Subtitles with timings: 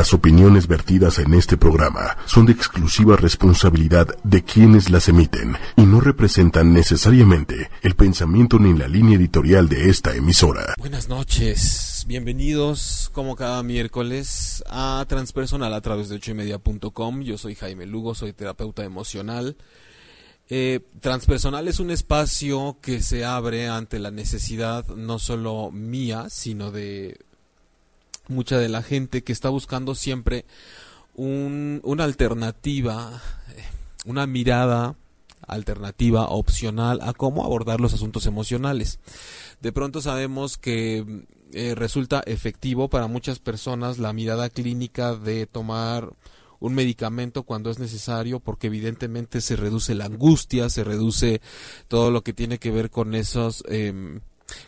[0.00, 5.82] Las opiniones vertidas en este programa son de exclusiva responsabilidad de quienes las emiten y
[5.82, 10.74] no representan necesariamente el pensamiento ni la línea editorial de esta emisora.
[10.78, 17.20] Buenas noches, bienvenidos como cada miércoles a Transpersonal a través de ochoymedia.com.
[17.20, 19.58] Yo soy Jaime Lugo, soy terapeuta emocional.
[20.48, 26.70] Eh, transpersonal es un espacio que se abre ante la necesidad no solo mía, sino
[26.70, 27.18] de
[28.28, 30.44] mucha de la gente que está buscando siempre
[31.14, 33.20] un, una alternativa,
[34.04, 34.96] una mirada
[35.46, 39.00] alternativa, opcional a cómo abordar los asuntos emocionales.
[39.60, 46.12] De pronto sabemos que eh, resulta efectivo para muchas personas la mirada clínica de tomar
[46.60, 51.40] un medicamento cuando es necesario porque evidentemente se reduce la angustia, se reduce
[51.88, 54.20] todo lo que tiene que ver con esos eh,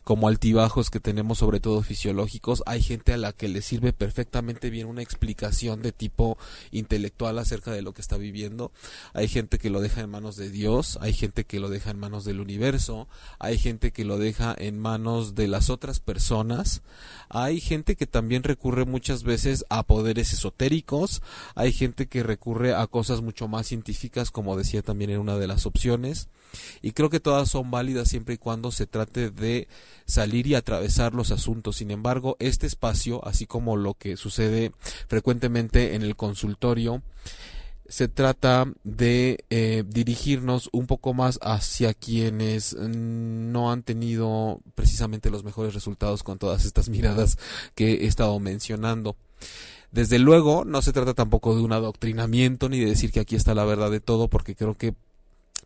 [0.05, 4.71] como altibajos que tenemos sobre todo fisiológicos, hay gente a la que le sirve perfectamente
[4.71, 6.39] bien una explicación de tipo
[6.71, 8.73] intelectual acerca de lo que está viviendo,
[9.15, 11.99] hay gente que lo deja en manos de Dios, hay gente que lo deja en
[11.99, 13.09] manos del universo,
[13.39, 16.83] hay gente que lo deja en manos de las otras personas,
[17.29, 21.23] hay gente que también recurre muchas veces a poderes esotéricos,
[21.55, 25.46] hay gente que recurre a cosas mucho más científicas como decía también en una de
[25.46, 26.29] las opciones,
[26.83, 29.69] y creo que todas son válidas siempre y cuando se trate de
[30.04, 31.76] salir y atravesar los asuntos.
[31.76, 34.73] Sin embargo, este espacio, así como lo que sucede
[35.09, 37.02] frecuentemente en el consultorio,
[37.93, 45.45] se trata de eh, dirigirnos un poco más hacia quienes no han tenido precisamente los
[45.45, 47.37] mejores resultados con todas estas miradas
[47.74, 49.16] que he estado mencionando.
[49.90, 53.54] Desde luego, no se trata tampoco de un adoctrinamiento ni de decir que aquí está
[53.54, 54.95] la verdad de todo, porque creo que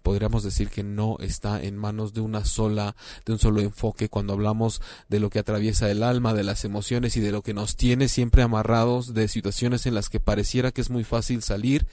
[0.06, 4.34] podríamos decir que no está en manos de una sola, de un solo enfoque cuando
[4.34, 7.74] hablamos de lo que atraviesa el alma, de las emociones y de lo que nos
[7.74, 11.88] tiene siempre amarrados de situaciones en las que pareciera que es muy fácil salir,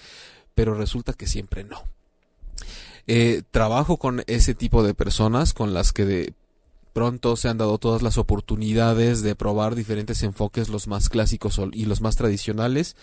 [0.53, 1.81] pero resulta que siempre no.
[3.08, 6.34] Eh, trabajo con ese tipo de personas con las que de
[6.94, 11.86] pronto se han dado todas las oportunidades de probar diferentes enfoques, los más clásicos y
[11.86, 12.96] los más tradicionales.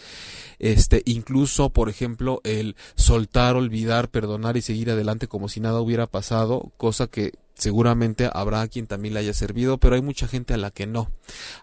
[0.59, 6.07] Este, incluso, por ejemplo, el soltar, olvidar, perdonar y seguir adelante como si nada hubiera
[6.07, 10.57] pasado, cosa que seguramente habrá quien también le haya servido, pero hay mucha gente a
[10.57, 11.11] la que no.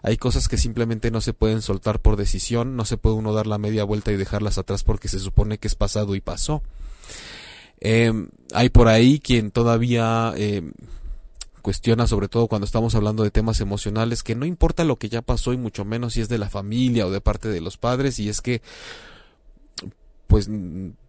[0.02, 3.46] Hay cosas que simplemente no se pueden soltar por decisión, no se puede uno dar
[3.46, 6.62] la media vuelta y dejarlas atrás porque se supone que es pasado y pasó.
[7.80, 8.12] Eh,
[8.54, 10.62] hay por ahí quien todavía eh,
[11.68, 15.20] cuestiona, sobre todo cuando estamos hablando de temas emocionales, que no importa lo que ya
[15.20, 18.18] pasó y mucho menos si es de la familia o de parte de los padres,
[18.18, 18.62] y es que,
[20.28, 20.48] pues,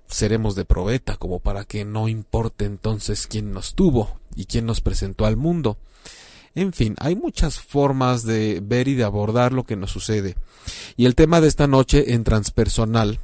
[0.07, 4.81] seremos de probeta, como para que no importe entonces quién nos tuvo y quién nos
[4.81, 5.77] presentó al mundo.
[6.55, 10.35] En fin, hay muchas formas de ver y de abordar lo que nos sucede.
[10.97, 13.19] Y el tema de esta noche en transpersonal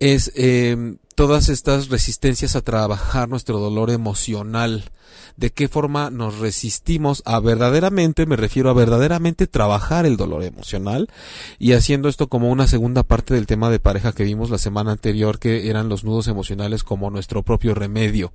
[0.00, 4.84] es eh, todas estas resistencias a trabajar nuestro dolor emocional,
[5.36, 11.08] de qué forma nos resistimos a verdaderamente, me refiero a verdaderamente trabajar el dolor emocional
[11.58, 14.92] y haciendo esto como una segunda parte del tema de pareja que vimos la semana
[14.92, 18.32] anterior que eran los nudos emocionales como nuestro propio remedio.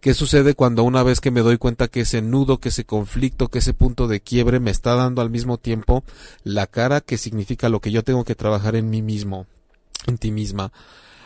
[0.00, 3.48] ¿Qué sucede cuando una vez que me doy cuenta que ese nudo, que ese conflicto,
[3.48, 6.04] que ese punto de quiebre me está dando al mismo tiempo
[6.44, 9.46] la cara que significa lo que yo tengo que trabajar en mí mismo,
[10.06, 10.72] en ti misma?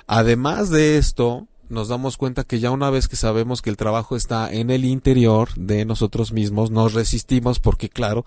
[0.07, 4.17] Además de esto, nos damos cuenta que ya una vez que sabemos que el trabajo
[4.17, 8.25] está en el interior de nosotros mismos, nos resistimos porque claro,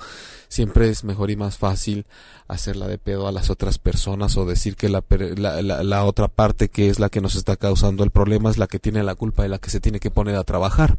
[0.47, 2.05] siempre es mejor y más fácil
[2.47, 5.03] hacerla de pedo a las otras personas o decir que la,
[5.35, 8.67] la, la, otra parte que es la que nos está causando el problema es la
[8.67, 10.97] que tiene la culpa y la que se tiene que poner a trabajar.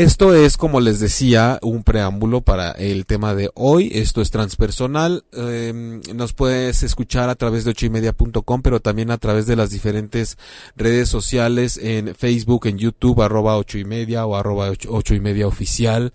[0.00, 3.90] Esto es, como les decía, un preámbulo para el tema de hoy.
[3.92, 5.24] Esto es transpersonal.
[5.30, 10.38] Em, nos puedes escuchar a través de ochoymedia.com, pero también a través de las diferentes
[10.74, 15.46] redes sociales en Facebook, en YouTube, arroba ocho y media o arroba ocho, y media
[15.46, 16.14] oficial.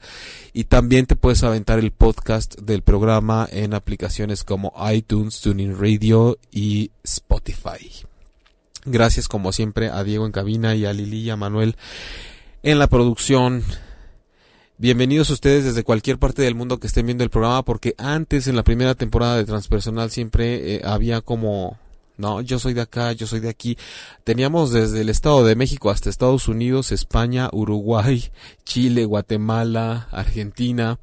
[0.51, 6.39] Y también te puedes aventar el podcast del programa en aplicaciones como iTunes, Tuning Radio
[6.51, 7.91] y Spotify.
[8.83, 11.75] Gracias como siempre a Diego en cabina y a Lili y a Manuel
[12.65, 13.63] en la producción.
[14.79, 18.55] Bienvenidos ustedes desde cualquier parte del mundo que estén viendo el programa, porque antes en
[18.55, 21.77] la primera temporada de Transpersonal siempre eh, había como,
[22.17, 23.77] no, yo soy de acá, yo soy de aquí.
[24.23, 28.31] Teníamos desde el Estado de México hasta Estados Unidos, España, Uruguay,
[28.65, 30.97] Chile, Guatemala, Argentina.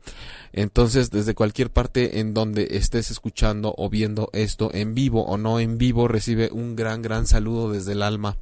[0.52, 5.60] Entonces, desde cualquier parte en donde estés escuchando o viendo esto en vivo o no
[5.60, 8.36] en vivo, recibe un gran, gran saludo desde el alma.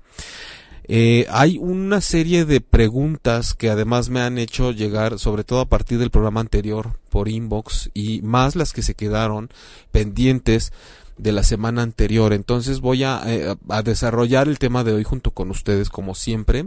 [0.92, 5.68] Eh, hay una serie de preguntas que además me han hecho llegar, sobre todo a
[5.68, 9.50] partir del programa anterior, por inbox, y más las que se quedaron
[9.92, 10.72] pendientes
[11.16, 12.32] de la semana anterior.
[12.32, 16.66] Entonces voy a, eh, a desarrollar el tema de hoy junto con ustedes, como siempre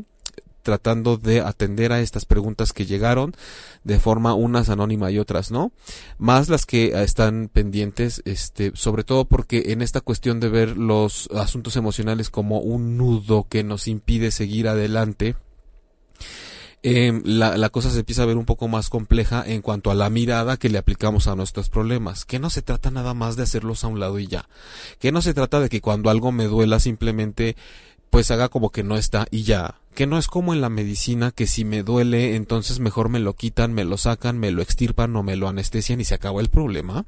[0.63, 3.35] tratando de atender a estas preguntas que llegaron
[3.83, 5.71] de forma unas anónima y otras no,
[6.17, 10.77] más las que eh, están pendientes, este, sobre todo porque en esta cuestión de ver
[10.77, 15.35] los asuntos emocionales como un nudo que nos impide seguir adelante,
[16.85, 19.95] eh, la, la, cosa se empieza a ver un poco más compleja en cuanto a
[19.95, 23.43] la mirada que le aplicamos a nuestros problemas, que no se trata nada más de
[23.43, 24.49] hacerlos a un lado y ya,
[24.99, 27.55] que no se trata de que cuando algo me duela simplemente
[28.13, 29.79] pues haga como que no está y ya.
[29.95, 33.33] Que no es como en la medicina que si me duele entonces mejor me lo
[33.33, 36.49] quitan, me lo sacan, me lo extirpan o me lo anestesian y se acaba el
[36.49, 37.07] problema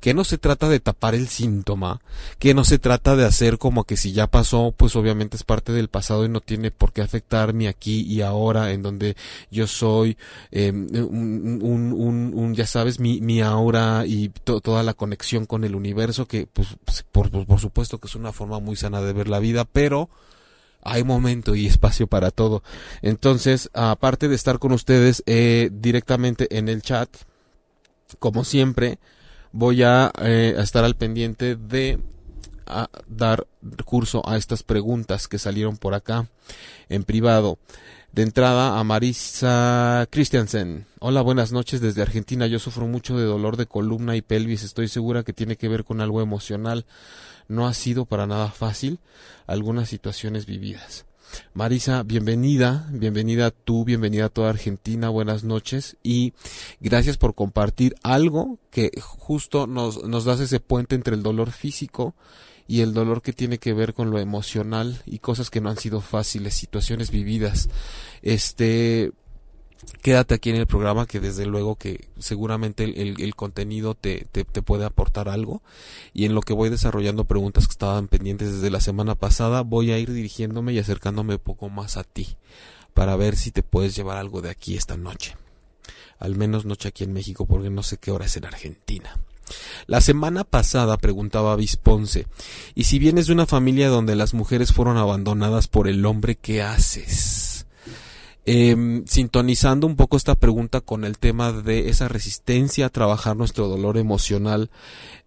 [0.00, 2.00] que no se trata de tapar el síntoma,
[2.38, 5.72] que no se trata de hacer como que si ya pasó, pues obviamente es parte
[5.72, 9.16] del pasado y no tiene por qué afectarme aquí y ahora, en donde
[9.50, 10.16] yo soy
[10.50, 15.74] eh, un, un, un, ya sabes, mi, mi aura y toda la conexión con el
[15.74, 16.76] universo, que pues,
[17.10, 20.08] por, por supuesto que es una forma muy sana de ver la vida, pero
[20.82, 22.62] hay momento y espacio para todo.
[23.02, 27.08] Entonces, aparte de estar con ustedes eh, directamente en el chat,
[28.18, 28.98] como siempre,
[29.52, 31.98] voy a, eh, estar al pendiente de
[33.06, 33.46] dar
[33.84, 36.28] curso a estas preguntas que salieron por acá
[36.88, 37.58] en privado.
[38.12, 40.86] De entrada a Marisa Christiansen.
[40.98, 42.46] Hola, buenas noches desde Argentina.
[42.46, 44.64] Yo sufro mucho de dolor de columna y pelvis.
[44.64, 46.86] Estoy segura que tiene que ver con algo emocional.
[47.48, 48.98] No ha sido para nada fácil
[49.46, 51.04] algunas situaciones vividas.
[51.54, 56.32] Marisa, bienvenida, bienvenida tú, bienvenida a toda Argentina, buenas noches y
[56.80, 62.14] gracias por compartir algo que justo nos, nos das ese puente entre el dolor físico
[62.66, 65.78] y el dolor que tiene que ver con lo emocional y cosas que no han
[65.78, 67.70] sido fáciles, situaciones vividas.
[68.20, 69.12] Este,
[70.02, 74.62] quédate aquí en el programa que desde luego que seguramente el, contenido te, te, te,
[74.62, 75.62] puede aportar algo.
[76.12, 79.92] Y en lo que voy desarrollando preguntas que estaban pendientes desde la semana pasada voy
[79.92, 82.36] a ir dirigiéndome y acercándome un poco más a ti
[82.94, 85.36] para ver si te puedes llevar algo de aquí esta noche.
[86.18, 89.16] Al menos noche aquí en México porque no sé qué hora es en Argentina.
[89.86, 92.26] La semana pasada preguntaba Visponce,
[92.74, 96.60] y si vienes de una familia donde las mujeres fueron abandonadas por el hombre, ¿qué
[96.60, 97.47] haces?
[98.50, 103.68] Eh, sintonizando un poco esta pregunta con el tema de esa resistencia a trabajar nuestro
[103.68, 104.70] dolor emocional,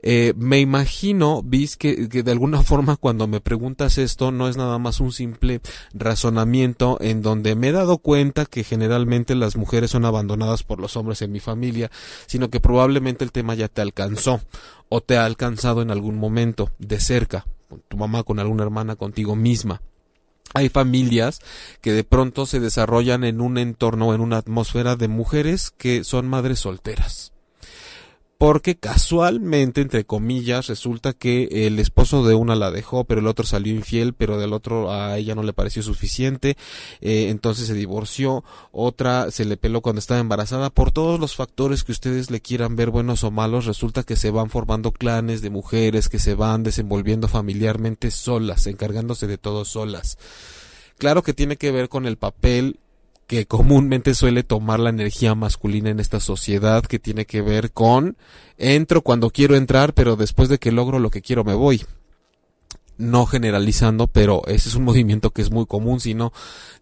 [0.02, 4.58] eh, me imagino, vis que, que, de alguna forma cuando me preguntas esto no es
[4.58, 5.62] nada más un simple
[5.94, 10.98] razonamiento en donde me he dado cuenta que generalmente las mujeres son abandonadas por los
[10.98, 11.92] hombres en mi familia,
[12.26, 14.42] sino que probablemente el tema ya te alcanzó
[14.90, 18.96] o te ha alcanzado en algún momento de cerca, con tu mamá, con alguna hermana,
[18.96, 19.80] contigo misma
[20.54, 21.40] hay familias
[21.82, 26.28] que de pronto se desarrollan en un entorno, en una atmósfera de mujeres que son
[26.28, 27.32] madres solteras
[28.42, 33.46] porque casualmente, entre comillas, resulta que el esposo de una la dejó, pero el otro
[33.46, 36.58] salió infiel, pero del otro a ella no le pareció suficiente,
[37.02, 41.84] eh, entonces se divorció, otra se le peló cuando estaba embarazada, por todos los factores
[41.84, 45.52] que ustedes le quieran ver buenos o malos, resulta que se van formando clanes de
[45.52, 50.18] mujeres que se van desenvolviendo familiarmente solas, encargándose de todo solas.
[50.98, 52.80] Claro que tiene que ver con el papel
[53.32, 58.18] que comúnmente suele tomar la energía masculina en esta sociedad que tiene que ver con
[58.58, 61.86] entro cuando quiero entrar, pero después de que logro lo que quiero me voy.
[62.98, 66.34] No generalizando, pero ese es un movimiento que es muy común, sino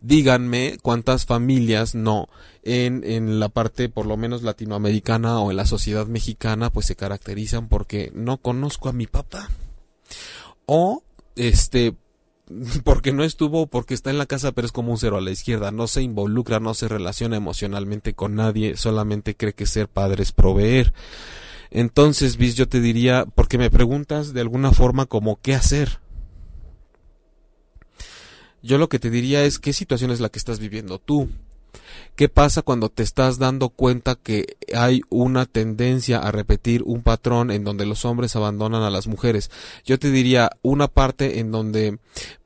[0.02, 2.30] díganme cuántas familias no
[2.64, 6.96] en, en la parte por lo menos latinoamericana o en la sociedad mexicana pues se
[6.96, 9.50] caracterizan porque no conozco a mi papá.
[10.66, 11.04] O
[11.36, 11.94] este
[12.84, 15.32] porque no estuvo, porque está en la casa, pero es como un cero a la
[15.32, 20.24] izquierda, no se involucra, no se relaciona emocionalmente con nadie, solamente cree que ser padre
[20.24, 20.94] es proveer.
[21.72, 26.00] Entonces, Bis, yo te diría, porque me preguntas de alguna forma como qué hacer.
[28.62, 31.30] Yo lo que te diría es qué situación es la que estás viviendo tú.
[32.16, 37.50] ¿Qué pasa cuando te estás dando cuenta que hay una tendencia a repetir un patrón
[37.50, 39.50] en donde los hombres abandonan a las mujeres?
[39.86, 42.00] Yo te diría una parte en donde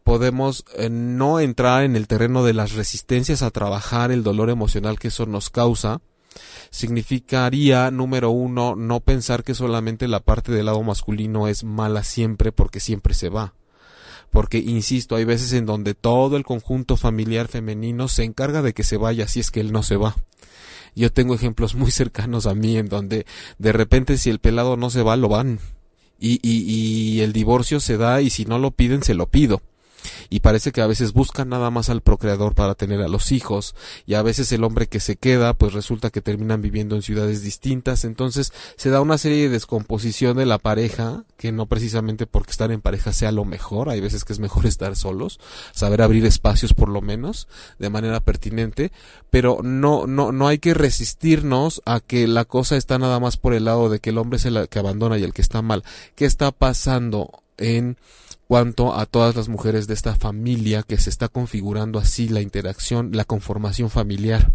[0.03, 5.00] podemos eh, no entrar en el terreno de las resistencias a trabajar el dolor emocional
[5.00, 6.01] que eso nos causa,
[6.70, 12.51] significaría, número uno, no pensar que solamente la parte del lado masculino es mala siempre
[12.51, 13.53] porque siempre se va.
[14.34, 18.84] Porque, insisto, hay veces en donde todo el conjunto familiar femenino se encarga de que
[18.84, 20.18] se vaya si es que él no se va.
[20.96, 23.25] Yo tengo ejemplos muy cercanos a mí en donde
[23.58, 25.60] de repente si el pelado no se va, lo van.
[26.20, 29.62] Y, y, y el divorcio se da y si no lo piden, se lo pido
[30.29, 33.75] y parece que a veces buscan nada más al procreador para tener a los hijos
[34.05, 37.41] y a veces el hombre que se queda pues resulta que terminan viviendo en ciudades
[37.41, 38.05] distintas.
[38.05, 42.72] Entonces se da una serie de descomposición de la pareja que no precisamente porque estar
[42.72, 45.39] en pareja sea lo mejor hay veces que es mejor estar solos
[45.74, 47.48] saber abrir espacios por lo menos
[47.79, 48.91] de manera pertinente
[49.29, 53.53] pero no no no hay que resistirnos a que la cosa está nada más por
[53.53, 55.83] el lado de que el hombre es el que abandona y el que está mal.
[56.15, 57.98] Qué está pasando en
[58.47, 63.12] cuanto a todas las mujeres de esta familia que se está configurando así la interacción,
[63.13, 64.51] la conformación familiar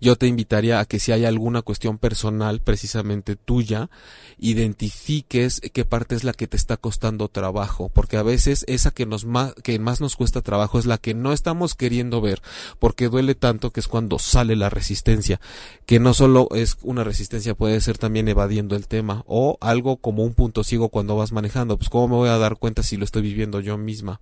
[0.00, 3.90] yo te invitaría a que si hay alguna cuestión personal precisamente tuya,
[4.38, 9.06] identifiques qué parte es la que te está costando trabajo, porque a veces esa que
[9.06, 12.42] nos más, que más nos cuesta trabajo es la que no estamos queriendo ver,
[12.78, 15.40] porque duele tanto que es cuando sale la resistencia,
[15.86, 20.24] que no solo es una resistencia, puede ser también evadiendo el tema o algo como
[20.24, 23.04] un punto ciego cuando vas manejando, pues cómo me voy a dar cuenta si lo
[23.04, 24.20] estoy viviendo yo misma.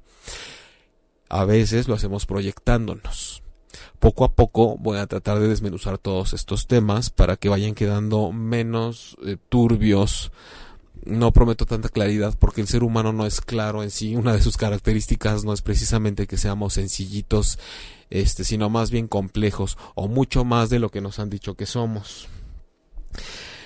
[1.30, 3.43] A veces lo hacemos proyectándonos
[4.04, 8.32] poco a poco voy a tratar de desmenuzar todos estos temas para que vayan quedando
[8.32, 10.30] menos eh, turbios.
[11.06, 14.14] No prometo tanta claridad porque el ser humano no es claro en sí.
[14.14, 17.58] Una de sus características no es precisamente que seamos sencillitos,
[18.10, 21.64] este, sino más bien complejos o mucho más de lo que nos han dicho que
[21.64, 22.28] somos.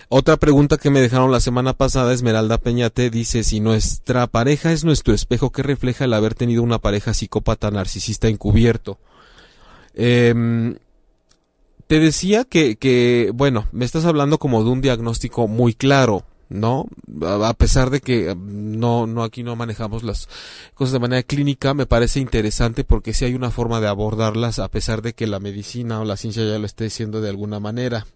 [0.09, 4.85] Otra pregunta que me dejaron la semana pasada, Esmeralda Peñate, dice si nuestra pareja es
[4.85, 9.00] nuestro espejo que refleja el haber tenido una pareja psicópata narcisista encubierto.
[9.98, 10.74] Eh,
[11.88, 16.86] te decía que, que, bueno, me estás hablando como de un diagnóstico muy claro, ¿no?
[17.22, 20.28] A pesar de que no, no aquí no manejamos las
[20.74, 24.68] cosas de manera clínica, me parece interesante porque sí hay una forma de abordarlas a
[24.68, 28.06] pesar de que la medicina o la ciencia ya lo esté diciendo de alguna manera.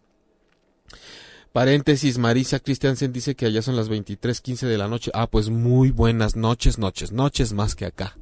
[1.54, 5.10] Paréntesis, Marisa Christiansen dice que allá son las 23:15 de la noche.
[5.14, 8.16] Ah, pues muy buenas noches, noches, noches más que acá.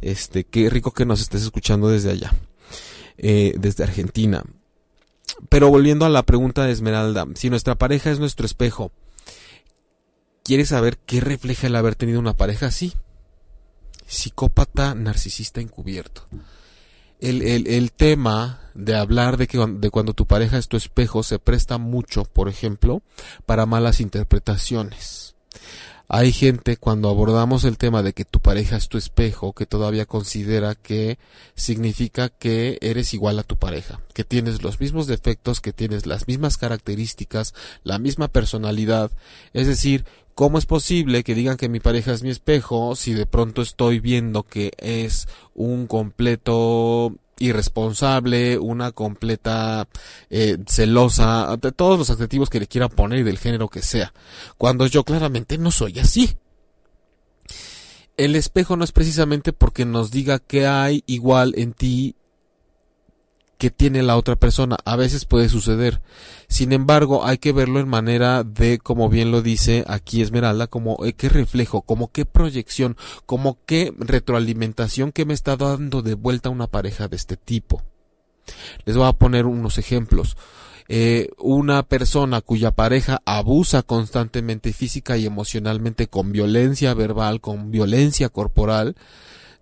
[0.00, 2.32] Este, qué rico que nos estés escuchando desde allá.
[3.22, 4.42] Eh, desde Argentina.
[5.50, 8.92] Pero volviendo a la pregunta de Esmeralda, si nuestra pareja es nuestro espejo,
[10.42, 12.94] ¿quieres saber qué refleja el haber tenido una pareja así?
[14.06, 16.24] Psicópata narcisista encubierto.
[17.20, 21.22] El, el, el tema de hablar de, que, de cuando tu pareja es tu espejo
[21.22, 23.02] se presta mucho, por ejemplo,
[23.44, 25.19] para malas interpretaciones.
[26.12, 30.06] Hay gente cuando abordamos el tema de que tu pareja es tu espejo que todavía
[30.06, 31.20] considera que
[31.54, 36.26] significa que eres igual a tu pareja, que tienes los mismos defectos, que tienes las
[36.26, 39.12] mismas características, la misma personalidad.
[39.52, 43.26] Es decir, ¿cómo es posible que digan que mi pareja es mi espejo si de
[43.26, 49.88] pronto estoy viendo que es un completo irresponsable, una completa
[50.28, 54.12] eh, celosa, de todos los adjetivos que le quiera poner y del género que sea,
[54.56, 56.36] cuando yo claramente no soy así.
[58.16, 62.14] El espejo no es precisamente porque nos diga que hay igual en ti
[63.60, 64.78] que tiene la otra persona.
[64.86, 66.00] A veces puede suceder.
[66.48, 71.04] Sin embargo, hay que verlo en manera de, como bien lo dice aquí Esmeralda, como
[71.04, 76.48] eh, qué reflejo, como qué proyección, como qué retroalimentación que me está dando de vuelta
[76.48, 77.82] una pareja de este tipo.
[78.86, 80.38] Les voy a poner unos ejemplos.
[80.88, 88.30] Eh, una persona cuya pareja abusa constantemente física y emocionalmente con violencia verbal, con violencia
[88.30, 88.96] corporal,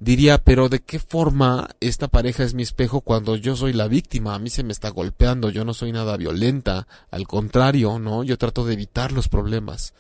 [0.01, 4.35] diría, pero ¿de qué forma esta pareja es mi espejo cuando yo soy la víctima?
[4.35, 8.23] A mí se me está golpeando, yo no soy nada violenta, al contrario, ¿no?
[8.25, 9.95] Yo trato de evitar los problemas.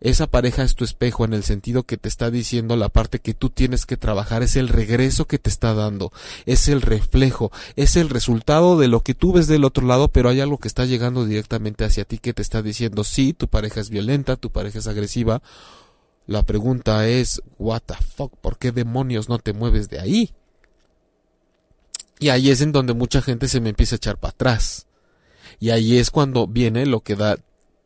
[0.00, 3.34] Esa pareja es tu espejo en el sentido que te está diciendo la parte que
[3.34, 6.12] tú tienes que trabajar, es el regreso que te está dando,
[6.46, 10.28] es el reflejo, es el resultado de lo que tú ves del otro lado, pero
[10.28, 13.80] hay algo que está llegando directamente hacia ti que te está diciendo, sí, tu pareja
[13.80, 15.42] es violenta, tu pareja es agresiva,
[16.28, 20.34] la pregunta es, what the fuck, ¿por qué demonios no te mueves de ahí?
[22.20, 24.86] Y ahí es en donde mucha gente se me empieza a echar para atrás.
[25.58, 27.38] Y ahí es cuando viene lo que da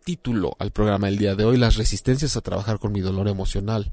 [0.04, 3.92] título al programa del día de hoy, las resistencias a trabajar con mi dolor emocional.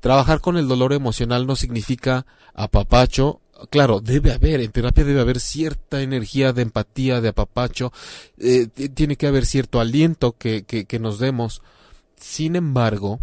[0.00, 3.40] Trabajar con el dolor emocional no significa apapacho.
[3.70, 7.92] Claro, debe haber, en terapia debe haber cierta energía de empatía, de apapacho,
[8.36, 11.62] eh, tiene que haber cierto aliento que, que nos demos.
[12.16, 13.20] Sin embargo,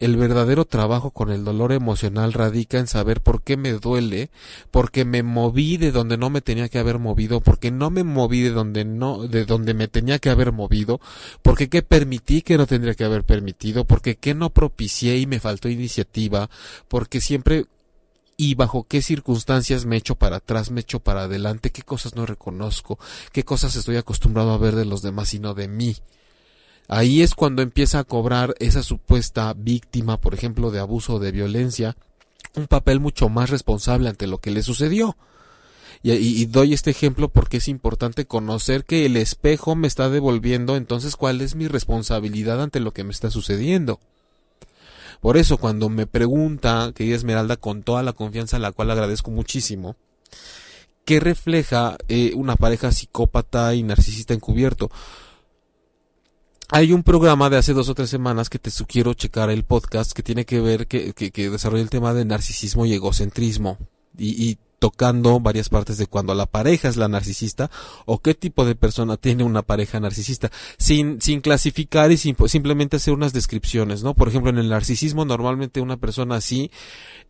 [0.00, 4.30] el verdadero trabajo con el dolor emocional radica en saber por qué me duele,
[4.70, 8.40] porque me moví de donde no me tenía que haber movido, porque no me moví
[8.40, 11.00] de donde no, de donde me tenía que haber movido,
[11.42, 15.38] porque qué permití que no tendría que haber permitido, porque qué no propicié y me
[15.38, 16.48] faltó iniciativa,
[16.88, 17.66] porque siempre
[18.38, 22.24] y bajo qué circunstancias me echo para atrás, me echo para adelante, qué cosas no
[22.24, 22.98] reconozco,
[23.32, 25.94] qué cosas estoy acostumbrado a ver de los demás y no de mí.
[26.92, 31.30] Ahí es cuando empieza a cobrar esa supuesta víctima, por ejemplo, de abuso o de
[31.30, 31.96] violencia,
[32.56, 35.16] un papel mucho más responsable ante lo que le sucedió.
[36.02, 41.14] Y, doy este ejemplo porque es importante conocer que el espejo me está devolviendo entonces
[41.14, 44.00] cuál es mi responsabilidad ante lo que me está sucediendo.
[45.20, 49.30] Por eso cuando me pregunta, querida Esmeralda, con toda la confianza a la cual agradezco
[49.30, 49.94] muchísimo,
[51.04, 54.90] ¿qué refleja eh, una pareja psicópata y narcisista encubierto?
[56.72, 60.12] Hay un programa de hace dos o tres semanas que te sugiero checar el podcast
[60.12, 63.78] que tiene que ver, que, que, desarrolla el tema de narcisismo y egocentrismo.
[64.16, 67.70] Y, y tocando varias partes de cuando la pareja es la narcisista
[68.06, 72.96] o qué tipo de persona tiene una pareja narcisista sin, sin clasificar y sin, simplemente
[72.96, 74.14] hacer unas descripciones, ¿no?
[74.14, 76.70] Por ejemplo, en el narcisismo normalmente una persona así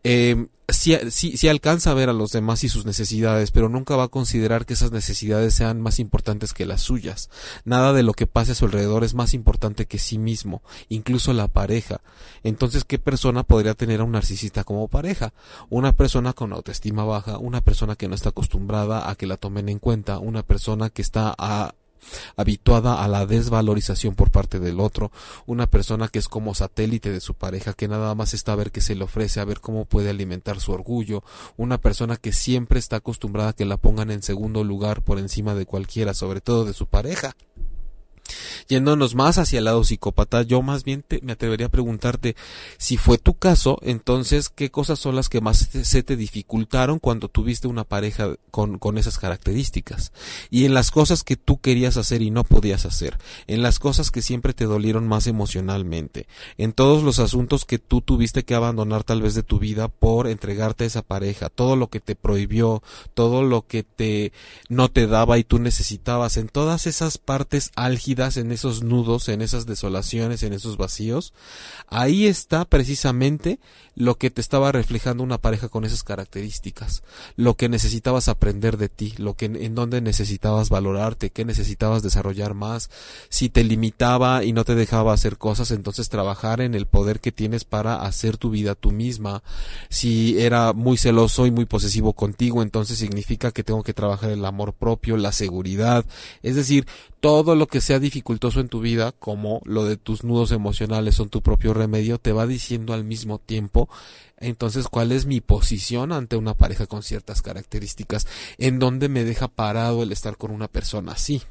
[0.03, 4.09] eh, sí, alcanza a ver a los demás y sus necesidades, pero nunca va a
[4.09, 7.29] considerar que esas necesidades sean más importantes que las suyas.
[7.65, 11.33] Nada de lo que pase a su alrededor es más importante que sí mismo, incluso
[11.33, 12.01] la pareja.
[12.43, 15.33] Entonces, ¿qué persona podría tener a un narcisista como pareja?
[15.69, 19.69] Una persona con autoestima baja, una persona que no está acostumbrada a que la tomen
[19.69, 21.73] en cuenta, una persona que está a,
[22.35, 25.11] habituada a la desvalorización por parte del otro,
[25.45, 28.71] una persona que es como satélite de su pareja, que nada más está a ver
[28.71, 31.23] qué se le ofrece, a ver cómo puede alimentar su orgullo,
[31.57, 35.55] una persona que siempre está acostumbrada a que la pongan en segundo lugar por encima
[35.55, 37.35] de cualquiera, sobre todo de su pareja.
[38.67, 42.35] Yéndonos más hacia el lado psicópata, yo más bien me atrevería a preguntarte
[42.77, 47.27] si fue tu caso, entonces qué cosas son las que más se te dificultaron cuando
[47.27, 50.11] tuviste una pareja con, con esas características.
[50.49, 54.11] Y en las cosas que tú querías hacer y no podías hacer, en las cosas
[54.11, 59.03] que siempre te dolieron más emocionalmente, en todos los asuntos que tú tuviste que abandonar
[59.03, 62.81] tal vez de tu vida por entregarte a esa pareja, todo lo que te prohibió,
[63.13, 64.31] todo lo que te
[64.69, 69.41] no te daba y tú necesitabas, en todas esas partes álgidas en esos nudos, en
[69.41, 71.33] esas desolaciones, en esos vacíos,
[71.87, 73.59] ahí está precisamente
[73.95, 77.03] lo que te estaba reflejando una pareja con esas características,
[77.35, 82.53] lo que necesitabas aprender de ti, lo que en donde necesitabas valorarte, qué necesitabas desarrollar
[82.53, 82.89] más,
[83.29, 87.31] si te limitaba y no te dejaba hacer cosas, entonces trabajar en el poder que
[87.31, 89.43] tienes para hacer tu vida tú misma,
[89.89, 94.45] si era muy celoso y muy posesivo contigo, entonces significa que tengo que trabajar el
[94.45, 96.05] amor propio, la seguridad,
[96.43, 96.85] es decir,
[97.21, 101.29] todo lo que sea dificultoso en tu vida, como lo de tus nudos emocionales son
[101.29, 103.87] tu propio remedio, te va diciendo al mismo tiempo
[104.37, 109.47] entonces cuál es mi posición ante una pareja con ciertas características, en dónde me deja
[109.47, 111.41] parado el estar con una persona así.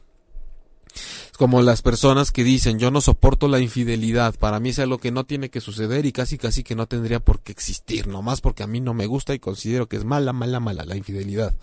[1.30, 4.98] Es como las personas que dicen yo no soporto la infidelidad, para mí es algo
[4.98, 8.40] que no tiene que suceder y casi casi que no tendría por qué existir, nomás
[8.40, 11.54] porque a mí no me gusta y considero que es mala, mala, mala la infidelidad.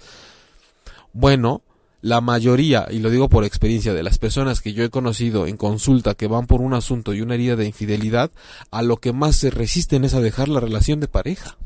[1.11, 1.61] Bueno,
[2.01, 5.57] la mayoría, y lo digo por experiencia, de las personas que yo he conocido en
[5.57, 8.31] consulta que van por un asunto y una herida de infidelidad,
[8.71, 11.57] a lo que más se resisten es a dejar la relación de pareja.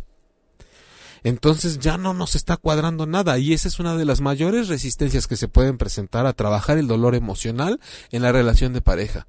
[1.24, 5.28] Entonces ya no nos está cuadrando nada y esa es una de las mayores resistencias
[5.28, 7.80] que se pueden presentar a trabajar el dolor emocional
[8.12, 9.28] en la relación de pareja.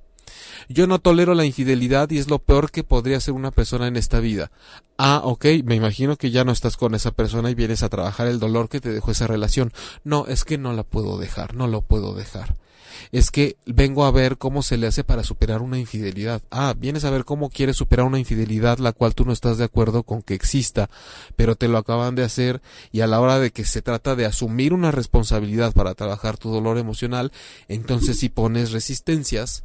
[0.68, 3.96] Yo no tolero la infidelidad y es lo peor que podría ser una persona en
[3.96, 4.50] esta vida.
[4.98, 8.26] Ah, ok, me imagino que ya no estás con esa persona y vienes a trabajar
[8.26, 9.72] el dolor que te dejó esa relación.
[10.04, 12.56] No, es que no la puedo dejar, no lo puedo dejar.
[13.10, 16.42] Es que vengo a ver cómo se le hace para superar una infidelidad.
[16.50, 19.64] Ah, vienes a ver cómo quieres superar una infidelidad la cual tú no estás de
[19.64, 20.88] acuerdo con que exista,
[21.36, 24.26] pero te lo acaban de hacer y a la hora de que se trata de
[24.26, 27.32] asumir una responsabilidad para trabajar tu dolor emocional,
[27.68, 29.64] entonces si pones resistencias,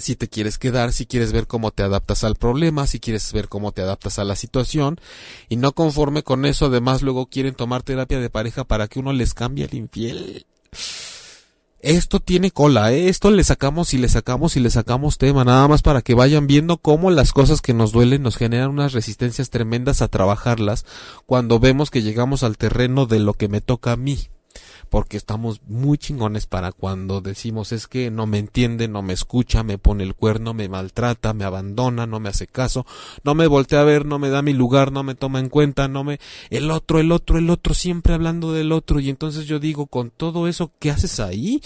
[0.00, 3.48] si te quieres quedar, si quieres ver cómo te adaptas al problema, si quieres ver
[3.48, 5.00] cómo te adaptas a la situación
[5.48, 9.12] y no conforme con eso, además luego quieren tomar terapia de pareja para que uno
[9.12, 10.46] les cambie el infiel.
[11.82, 13.08] Esto tiene cola, ¿eh?
[13.08, 16.46] esto le sacamos y le sacamos y le sacamos tema, nada más para que vayan
[16.46, 20.84] viendo cómo las cosas que nos duelen nos generan unas resistencias tremendas a trabajarlas
[21.24, 24.28] cuando vemos que llegamos al terreno de lo que me toca a mí
[24.88, 29.62] porque estamos muy chingones para cuando decimos es que no me entiende, no me escucha,
[29.62, 32.86] me pone el cuerno, me maltrata, me abandona, no me hace caso,
[33.24, 35.88] no me voltea a ver, no me da mi lugar, no me toma en cuenta,
[35.88, 36.18] no me
[36.50, 39.00] el otro, el otro, el otro, siempre hablando del otro.
[39.00, 41.60] Y entonces yo digo, con todo eso, ¿qué haces ahí?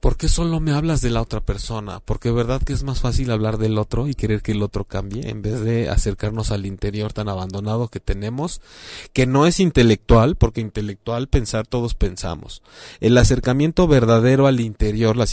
[0.00, 2.00] ¿Por qué solo me hablas de la otra persona?
[2.00, 5.28] Porque verdad que es más fácil hablar del otro y querer que el otro cambie
[5.28, 8.60] en vez de acercarnos al interior tan abandonado que tenemos,
[9.12, 12.62] que no es intelectual, porque intelectual pensar todos pensamos.
[13.00, 15.26] El acercamiento verdadero al interior, la,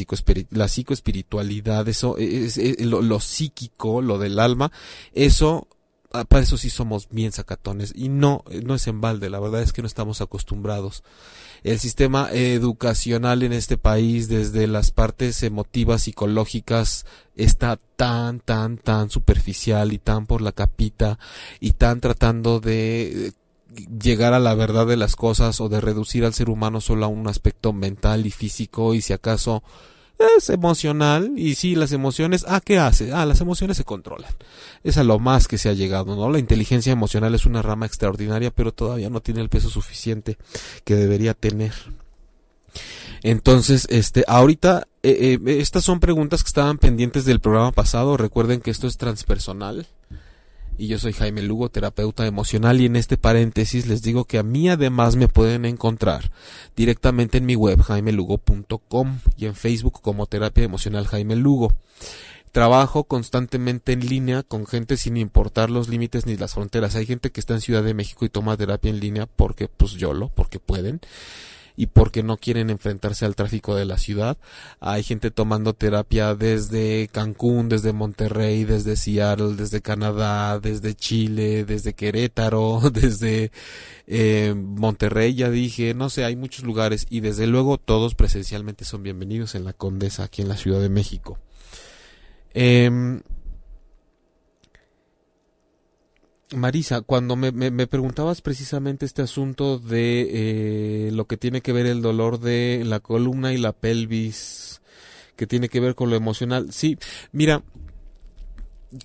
[0.52, 4.72] la psicoespiritualidad, eso es, lo, lo psíquico, lo del alma,
[5.14, 5.68] eso
[6.12, 9.62] ah, para eso sí somos bien sacatones y no, no es en balde, la verdad
[9.62, 11.04] es que no estamos acostumbrados.
[11.64, 19.10] El sistema educacional en este país, desde las partes emotivas, psicológicas, está tan, tan, tan
[19.10, 21.20] superficial y tan por la capita
[21.62, 23.34] y tan tratando de
[24.00, 27.08] llegar a la verdad de las cosas o de reducir al ser humano solo a
[27.08, 29.64] un aspecto mental y físico y si acaso
[30.20, 33.12] es emocional y si las emociones, ah, ¿qué hace?
[33.14, 34.32] Ah, las emociones se controlan.
[34.84, 36.30] Es a lo más que se ha llegado, ¿no?
[36.30, 40.38] La inteligencia emocional es una rama extraordinaria, pero todavía no tiene el peso suficiente
[40.84, 41.74] que debería tener.
[43.22, 48.18] Entonces, este, ahorita, eh, eh, estas son preguntas que estaban pendientes del programa pasado.
[48.18, 49.88] Recuerden que esto es transpersonal
[50.78, 54.44] y yo soy Jaime Lugo, terapeuta emocional y en este paréntesis les digo que a
[54.44, 56.32] mí además me pueden encontrar
[56.76, 61.74] directamente en mi web jaimelugo.com y en Facebook como terapia emocional Jaime Lugo.
[62.52, 66.96] Trabajo constantemente en línea con gente sin importar los límites ni las fronteras.
[66.96, 69.94] Hay gente que está en Ciudad de México y toma terapia en línea porque pues
[69.94, 71.02] yo lo, porque pueden
[71.76, 74.38] y porque no quieren enfrentarse al tráfico de la ciudad.
[74.80, 81.94] Hay gente tomando terapia desde Cancún, desde Monterrey, desde Seattle, desde Canadá, desde Chile, desde
[81.94, 83.52] Querétaro, desde
[84.08, 89.04] eh, Monterrey, ya dije, no sé, hay muchos lugares y desde luego todos presencialmente son
[89.04, 91.38] bienvenidos en la Condesa, aquí en la Ciudad de México.
[92.54, 93.20] Eh,
[96.56, 101.86] Marisa, cuando me, me, preguntabas precisamente este asunto de eh, lo que tiene que ver
[101.86, 104.82] el dolor de la columna y la pelvis,
[105.36, 106.98] que tiene que ver con lo emocional, sí,
[107.32, 107.64] mira,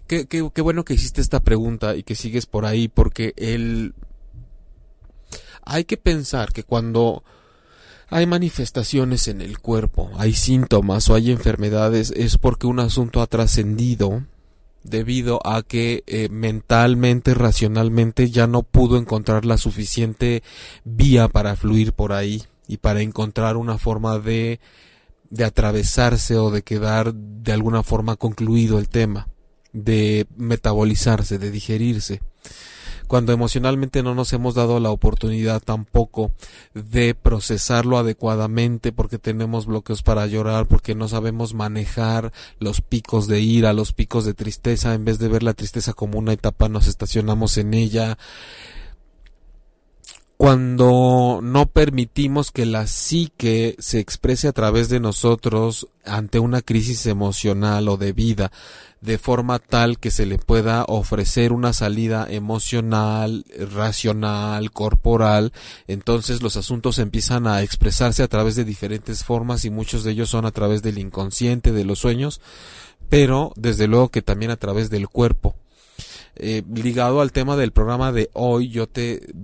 [0.07, 3.95] qué, qué, qué bueno que hiciste esta pregunta y que sigues por ahí, porque el...
[5.63, 7.23] Hay que pensar que cuando
[8.11, 13.27] hay manifestaciones en el cuerpo, hay síntomas o hay enfermedades, es porque un asunto ha
[13.27, 14.25] trascendido
[14.83, 20.43] debido a que eh, mentalmente, racionalmente ya no pudo encontrar la suficiente
[20.85, 24.61] vía para fluir por ahí y para encontrar una forma de
[25.31, 29.29] de atravesarse o de quedar de alguna forma concluido el tema,
[29.73, 32.21] de metabolizarse, de digerirse
[33.09, 36.31] cuando emocionalmente no nos hemos dado la oportunidad tampoco
[36.75, 43.41] de procesarlo adecuadamente porque tenemos bloqueos para llorar, porque no sabemos manejar los picos de
[43.41, 46.87] ira, los picos de tristeza, en vez de ver la tristeza como una etapa nos
[46.87, 48.19] estacionamos en ella
[50.39, 57.07] cuando no permitimos que la psique se exprese a través de nosotros ante una crisis
[57.07, 58.53] emocional o de vida,
[59.01, 65.53] de forma tal que se le pueda ofrecer una salida emocional, racional, corporal,
[65.89, 70.31] entonces los asuntos empiezan a expresarse a través de diferentes formas y muchos de ellos
[70.31, 72.41] son a través del inconsciente, de los sueños,
[73.09, 75.57] pero desde luego que también a través del cuerpo.
[76.37, 79.35] Eh, ligado al tema del programa de hoy, yo te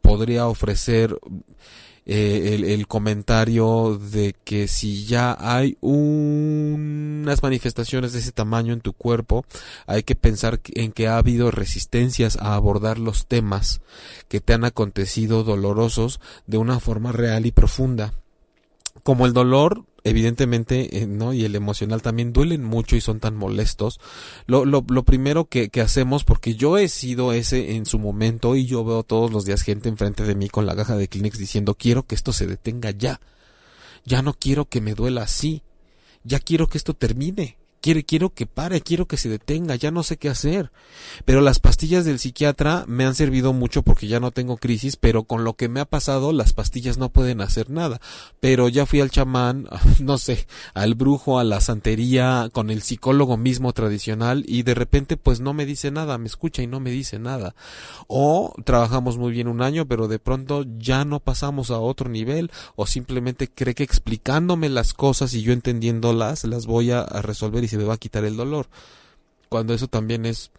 [0.00, 1.16] podría ofrecer
[2.06, 8.94] eh, el, comentario de que si ya hay unas manifestaciones de ese tamaño en tu
[8.94, 9.44] cuerpo,
[9.86, 13.80] hay que pensar en que ha habido resistencias a abordar los temas
[14.28, 18.12] que te han acontecido dolorosos de una forma real y profunda.
[19.04, 21.32] Como el dolor evidentemente, eh, ¿no?
[21.32, 24.00] Y el emocional también duelen mucho y son tan molestos.
[24.46, 28.56] Lo, lo, lo primero que, que, hacemos, porque yo he sido ese en su momento
[28.56, 31.38] y yo veo todos los días gente enfrente de mí con la caja de Kleenex
[31.38, 33.20] diciendo quiero que esto se detenga ya.
[34.04, 35.62] Ya no quiero que me duela así.
[36.24, 40.16] Ya quiero que esto termine quiero que pare, quiero que se detenga, ya no sé
[40.16, 40.70] qué hacer.
[41.24, 45.24] Pero las pastillas del psiquiatra me han servido mucho porque ya no tengo crisis, pero
[45.24, 48.00] con lo que me ha pasado, las pastillas no pueden hacer nada.
[48.40, 49.68] Pero ya fui al chamán,
[50.00, 55.16] no sé, al brujo, a la santería, con el psicólogo mismo tradicional y de repente
[55.16, 57.54] pues no me dice nada, me escucha y no me dice nada.
[58.06, 62.50] O trabajamos muy bien un año, pero de pronto ya no pasamos a otro nivel
[62.76, 67.64] o simplemente cree que explicándome las cosas y yo entendiéndolas las voy a, a resolver
[67.64, 68.66] y se me va a quitar el dolor.
[69.48, 70.50] Cuando eso también es,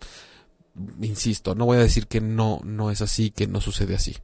[1.02, 4.17] insisto, no voy a decir que no, no es así, que no sucede así.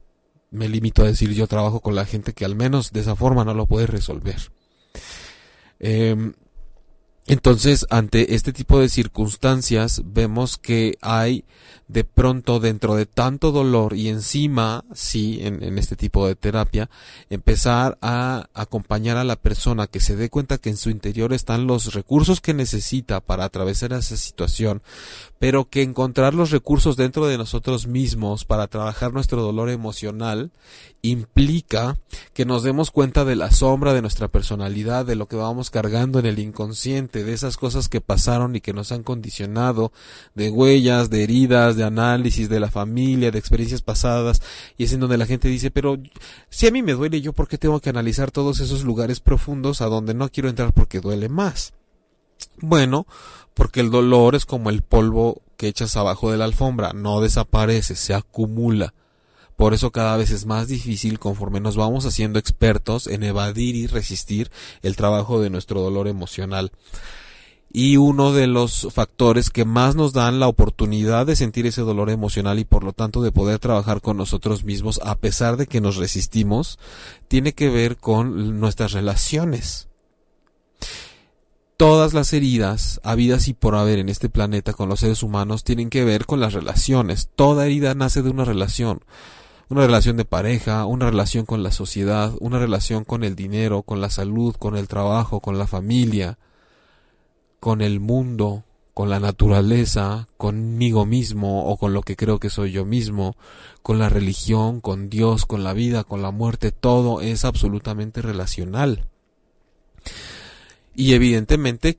[0.50, 3.44] Me limito a decir yo trabajo con la gente que al menos de esa forma
[3.44, 4.50] no lo puede resolver.
[5.80, 6.32] Eh,
[7.28, 11.44] entonces, ante este tipo de circunstancias, vemos que hay
[11.86, 16.88] de pronto dentro de tanto dolor y encima, sí, en, este tipo de terapia,
[17.28, 21.66] empezar a acompañar a la persona que se dé cuenta que en su interior están
[21.66, 24.82] los recursos que necesita para atravesar esa situación,
[25.38, 30.50] pero que encontrar los recursos dentro de nosotros mismos para trabajar nuestro dolor emocional
[31.00, 31.96] implica
[32.34, 36.18] que nos demos cuenta de la sombra de nuestra personalidad, de lo que vamos cargando
[36.18, 39.90] en el inconsciente, consciente de esas cosas que pasaron y que nos han condicionado,
[40.34, 44.42] de huellas, de heridas, de análisis de la familia, de experiencias pasadas,
[44.76, 45.96] y es en donde la gente dice, pero
[46.50, 49.80] si a mí me duele, ¿yo por qué tengo que analizar todos esos lugares profundos
[49.80, 51.72] a donde no quiero entrar porque duele más?
[52.60, 53.06] Bueno,
[53.54, 57.96] porque el dolor es como el polvo que echas abajo de la alfombra, no desaparece,
[57.96, 58.94] se acumula.
[59.56, 63.88] Por eso cada vez es más difícil conforme nos vamos haciendo expertos en evadir y
[63.88, 66.70] resistir el trabajo de nuestro dolor emocional.
[67.72, 72.08] Y uno de los factores que más nos dan la oportunidad de sentir ese dolor
[72.08, 75.80] emocional y por lo tanto de poder trabajar con nosotros mismos a pesar de que
[75.80, 76.78] nos resistimos,
[77.26, 79.88] tiene que ver con nuestras relaciones
[81.78, 85.90] todas las heridas habidas y por haber en este planeta con los seres humanos tienen
[85.90, 87.30] que ver con las relaciones.
[87.36, 89.00] Toda herida nace de una relación.
[89.68, 94.00] Una relación de pareja, una relación con la sociedad, una relación con el dinero, con
[94.00, 96.38] la salud, con el trabajo, con la familia,
[97.60, 102.72] con el mundo, con la naturaleza, conmigo mismo o con lo que creo que soy
[102.72, 103.36] yo mismo,
[103.82, 109.06] con la religión, con Dios, con la vida, con la muerte, todo es absolutamente relacional.
[110.98, 111.96] Y evidentemente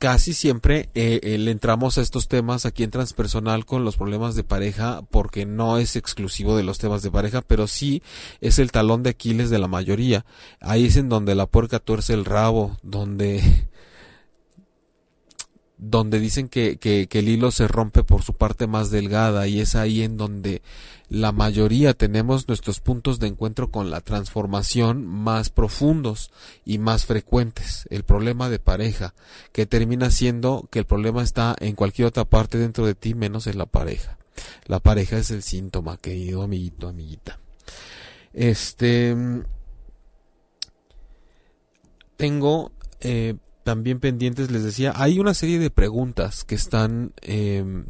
[0.00, 4.34] casi siempre eh, eh, le entramos a estos temas aquí en transpersonal con los problemas
[4.34, 8.02] de pareja porque no es exclusivo de los temas de pareja, pero sí
[8.40, 10.24] es el talón de Aquiles de la mayoría.
[10.60, 13.68] Ahí es en donde la puerca tuerce el rabo, donde
[15.78, 19.76] donde dicen que, que, el hilo se rompe por su parte más delgada y es
[19.76, 20.60] ahí en donde
[21.10, 26.30] la mayoría tenemos nuestros puntos de encuentro con la transformación más profundos
[26.64, 27.88] y más frecuentes.
[27.90, 29.12] El problema de pareja,
[29.52, 33.48] que termina siendo que el problema está en cualquier otra parte dentro de ti menos
[33.48, 34.18] en la pareja.
[34.66, 37.40] La pareja es el síntoma, querido amiguito, amiguita.
[38.32, 39.16] Este...
[42.16, 42.70] Tengo
[43.00, 47.86] eh, también pendientes, les decía, hay una serie de preguntas que están, em,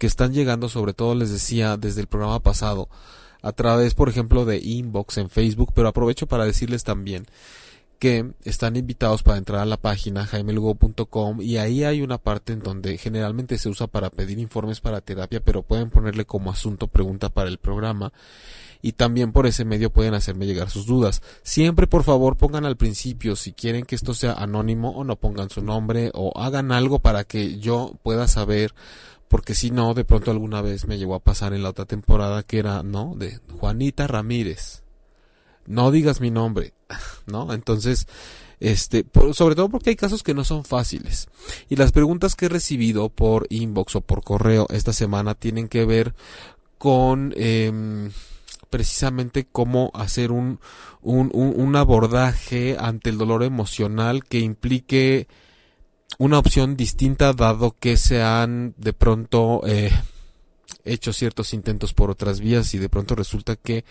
[0.00, 2.88] que están llegando, sobre todo les decía desde el programa pasado,
[3.42, 7.26] a través, por ejemplo, de inbox en Facebook, pero aprovecho para decirles también
[7.98, 12.60] que están invitados para entrar a la página jaimelugo.com y ahí hay una parte en
[12.60, 17.28] donde generalmente se usa para pedir informes para terapia, pero pueden ponerle como asunto pregunta
[17.28, 18.14] para el programa
[18.80, 21.20] y también por ese medio pueden hacerme llegar sus dudas.
[21.42, 25.50] Siempre por favor pongan al principio si quieren que esto sea anónimo o no pongan
[25.50, 28.72] su nombre o hagan algo para que yo pueda saber
[29.30, 32.42] porque si no de pronto alguna vez me llegó a pasar en la otra temporada
[32.42, 33.14] que era, ¿no?
[33.14, 34.82] de Juanita Ramírez.
[35.66, 36.74] No digas mi nombre,
[37.26, 37.52] ¿no?
[37.54, 38.08] Entonces,
[38.58, 41.28] este, sobre todo porque hay casos que no son fáciles.
[41.68, 45.84] Y las preguntas que he recibido por inbox o por correo esta semana tienen que
[45.84, 46.12] ver
[46.76, 48.10] con eh,
[48.68, 50.58] precisamente cómo hacer un,
[51.02, 55.28] un, un, abordaje ante el dolor emocional que implique
[56.18, 59.90] una opción distinta dado que se han de pronto eh,
[60.84, 63.84] hecho ciertos intentos por otras vías y de pronto resulta que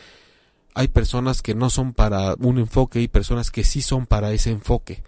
[0.75, 4.51] hay personas que no son para un enfoque y personas que sí son para ese
[4.51, 5.03] enfoque.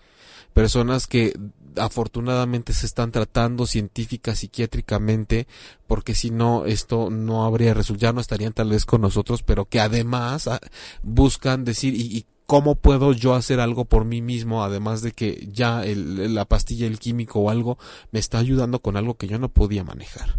[0.53, 1.33] Personas que
[1.77, 5.47] afortunadamente se están tratando científica, psiquiátricamente,
[5.87, 9.65] porque si no, esto no habría resultado, ya no estarían tal vez con nosotros, pero
[9.65, 10.59] que además ah,
[11.03, 15.85] buscan decir, ¿y, cómo puedo yo hacer algo por mí mismo, además de que ya
[15.85, 17.77] la pastilla, el químico o algo,
[18.11, 20.37] me está ayudando con algo que yo no podía manejar?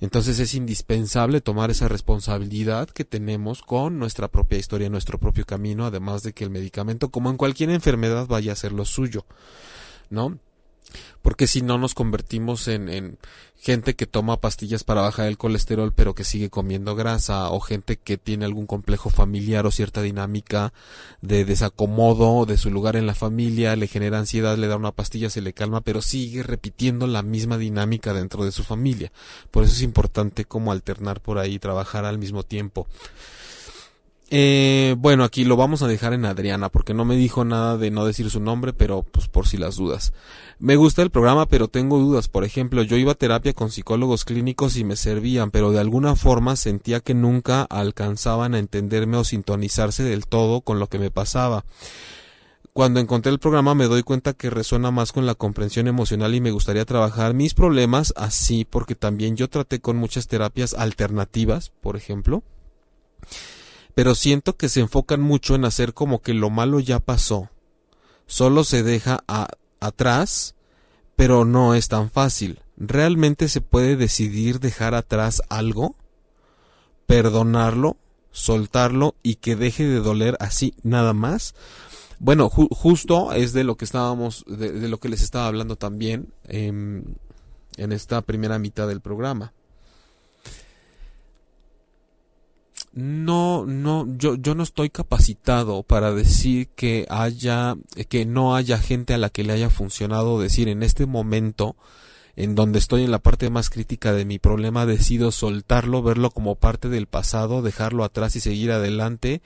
[0.00, 5.84] Entonces es indispensable tomar esa responsabilidad que tenemos con nuestra propia historia, nuestro propio camino,
[5.84, 9.26] además de que el medicamento, como en cualquier enfermedad, vaya a ser lo suyo,
[10.08, 10.38] ¿no?
[11.22, 13.18] Porque si no nos convertimos en, en,
[13.62, 17.96] gente que toma pastillas para bajar el colesterol pero que sigue comiendo grasa o gente
[17.96, 20.72] que tiene algún complejo familiar o cierta dinámica
[21.20, 25.30] de desacomodo de su lugar en la familia, le genera ansiedad, le da una pastilla,
[25.30, 29.12] se le calma, pero sigue repitiendo la misma dinámica dentro de su familia.
[29.52, 32.88] Por eso es importante como alternar por ahí, trabajar al mismo tiempo.
[34.34, 37.90] Eh, bueno, aquí lo vamos a dejar en Adriana porque no me dijo nada de
[37.90, 40.14] no decir su nombre, pero pues por si las dudas.
[40.58, 42.28] Me gusta el programa, pero tengo dudas.
[42.28, 46.16] Por ejemplo, yo iba a terapia con psicólogos clínicos y me servían, pero de alguna
[46.16, 51.10] forma sentía que nunca alcanzaban a entenderme o sintonizarse del todo con lo que me
[51.10, 51.66] pasaba.
[52.72, 56.40] Cuando encontré el programa me doy cuenta que resuena más con la comprensión emocional y
[56.40, 61.96] me gustaría trabajar mis problemas así porque también yo traté con muchas terapias alternativas, por
[61.96, 62.42] ejemplo
[63.94, 67.50] pero siento que se enfocan mucho en hacer como que lo malo ya pasó.
[68.26, 69.24] Solo se deja
[69.80, 70.54] atrás,
[71.16, 72.60] pero no es tan fácil.
[72.76, 75.96] ¿Realmente se puede decidir dejar atrás algo?
[77.06, 77.96] ¿Perdonarlo?
[78.30, 81.54] ¿Soltarlo y que deje de doler así nada más?
[82.18, 87.02] Bueno, justo es de lo que estábamos, de, lo que les estaba hablando también em,
[87.76, 89.52] en esta primera mitad del programa.
[92.92, 97.76] No, no, yo, yo no estoy capacitado para decir que haya,
[98.08, 101.76] que no haya gente a la que le haya funcionado decir en este momento
[102.36, 106.56] en donde estoy en la parte más crítica de mi problema, decido soltarlo, verlo como
[106.56, 109.42] parte del pasado, dejarlo atrás y seguir adelante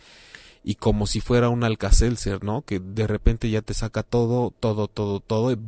[0.64, 2.62] y como si fuera un alcacelser, ¿no?
[2.62, 5.56] Que de repente ya te saca todo, todo, todo, todo, y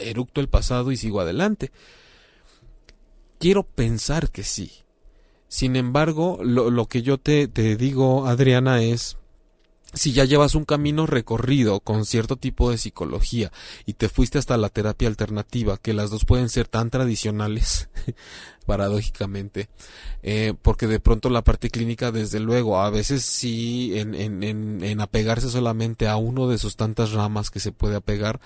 [0.00, 1.70] eructo el pasado y sigo adelante.
[3.38, 4.83] Quiero pensar que sí.
[5.54, 9.18] Sin embargo, lo, lo que yo te, digo, Adriana, es
[9.92, 13.52] si ya llevas un camino recorrido con cierto tipo de psicología
[13.86, 17.88] y te fuiste hasta la terapia alternativa, que las dos pueden ser tan tradicionales,
[18.66, 19.68] paradójicamente,
[20.24, 25.50] eh, porque de pronto la parte clínica, desde luego, a veces sí, en, en apegarse
[25.50, 28.40] solamente a uno de sus tantas ramas que se puede apegar,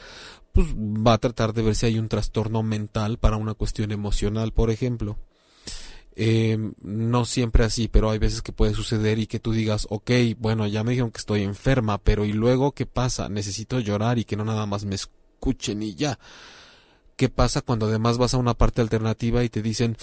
[0.52, 4.52] pues va a tratar de ver si hay un trastorno mental para una cuestión emocional,
[4.52, 5.16] por ejemplo.
[6.20, 10.10] Eh, no siempre así, pero hay veces que puede suceder y que tú digas, ok,
[10.36, 13.28] bueno, ya me dijeron que estoy enferma, pero ¿y luego qué pasa?
[13.28, 16.18] Necesito llorar y que no nada más me escuchen y ya.
[17.14, 19.96] ¿Qué pasa cuando además vas a una parte alternativa y te dicen,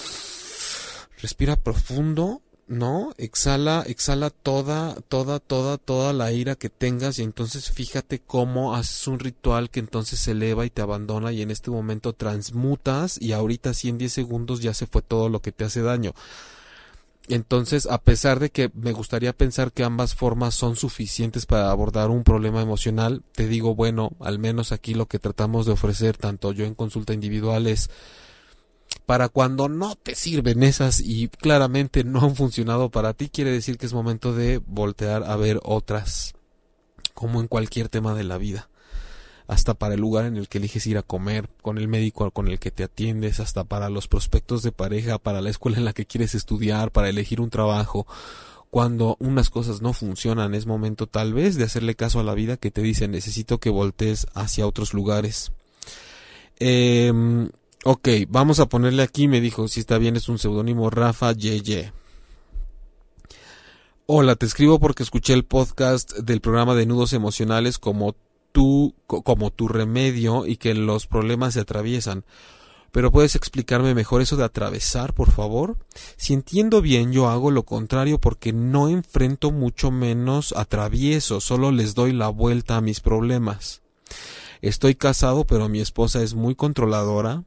[1.21, 3.13] respira profundo ¿no?
[3.17, 9.07] Exhala, exhala toda, toda, toda, toda la ira que tengas y entonces fíjate cómo haces
[9.07, 13.33] un ritual que entonces se eleva y te abandona y en este momento transmutas y
[13.33, 16.13] ahorita sí en 10 segundos ya se fue todo lo que te hace daño.
[17.27, 22.11] Entonces, a pesar de que me gustaría pensar que ambas formas son suficientes para abordar
[22.11, 26.51] un problema emocional, te digo, bueno, al menos aquí lo que tratamos de ofrecer, tanto
[26.51, 27.89] yo en consulta individual, es
[29.05, 33.77] para cuando no te sirven esas y claramente no han funcionado para ti, quiere decir
[33.77, 36.33] que es momento de voltear a ver otras,
[37.13, 38.69] como en cualquier tema de la vida.
[39.47, 42.47] Hasta para el lugar en el que eliges ir a comer, con el médico con
[42.47, 45.93] el que te atiendes, hasta para los prospectos de pareja, para la escuela en la
[45.93, 48.07] que quieres estudiar, para elegir un trabajo.
[48.71, 52.57] Cuando unas cosas no funcionan, es momento tal vez de hacerle caso a la vida
[52.57, 55.51] que te dice necesito que voltees hacia otros lugares.
[56.59, 57.13] Eh,
[57.87, 61.93] Ok, vamos a ponerle aquí, me dijo, si está bien, es un seudónimo Rafa Yeye.
[64.07, 68.15] Hola, te escribo porque escuché el podcast del programa de nudos emocionales como
[68.51, 72.25] tu, como tu remedio y que los problemas se atraviesan.
[72.91, 75.77] Pero puedes explicarme mejor eso de atravesar, por favor.
[76.17, 81.93] Si entiendo bien, yo hago lo contrario porque no enfrento mucho menos atravieso, solo les
[81.93, 83.83] doy la vuelta a mis problemas.
[84.63, 87.43] Estoy casado, pero mi esposa es muy controladora,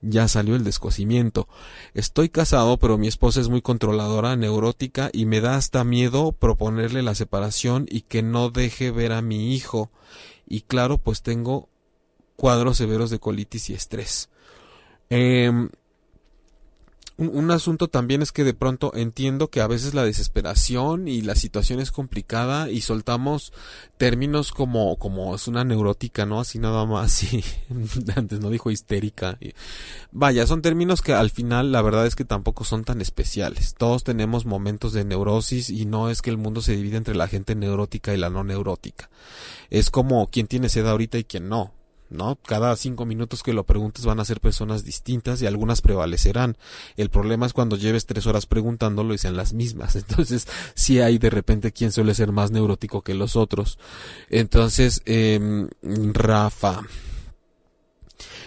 [0.00, 1.48] ya salió el descosimiento.
[1.94, 7.02] Estoy casado, pero mi esposa es muy controladora, neurótica y me da hasta miedo proponerle
[7.02, 9.90] la separación y que no deje ver a mi hijo.
[10.46, 11.68] Y claro, pues tengo
[12.36, 14.30] cuadros severos de colitis y estrés.
[15.10, 15.52] Eh,
[17.20, 21.34] un, asunto también es que de pronto entiendo que a veces la desesperación y la
[21.34, 23.52] situación es complicada y soltamos
[23.98, 26.40] términos como, como es una neurótica, ¿no?
[26.40, 27.44] Así nada más, y
[28.16, 29.38] antes no dijo histérica.
[30.12, 33.74] Vaya, son términos que al final la verdad es que tampoco son tan especiales.
[33.76, 37.28] Todos tenemos momentos de neurosis y no es que el mundo se divide entre la
[37.28, 39.10] gente neurótica y la no neurótica.
[39.68, 41.72] Es como quien tiene sed ahorita y quien no
[42.10, 42.36] ¿no?
[42.46, 46.56] Cada cinco minutos que lo preguntes van a ser personas distintas y algunas prevalecerán.
[46.96, 49.96] El problema es cuando lleves tres horas preguntándolo y sean las mismas.
[50.10, 53.78] Entonces, si hay de repente quien suele ser más neurótico que los otros.
[54.28, 56.82] Entonces, eh, Rafa.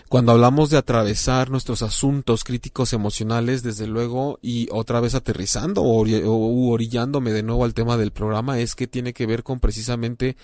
[0.09, 6.05] Cuando hablamos de atravesar nuestros asuntos críticos emocionales, desde luego, y otra vez aterrizando o,
[6.05, 10.37] o orillándome de nuevo al tema del programa, es que tiene que ver con precisamente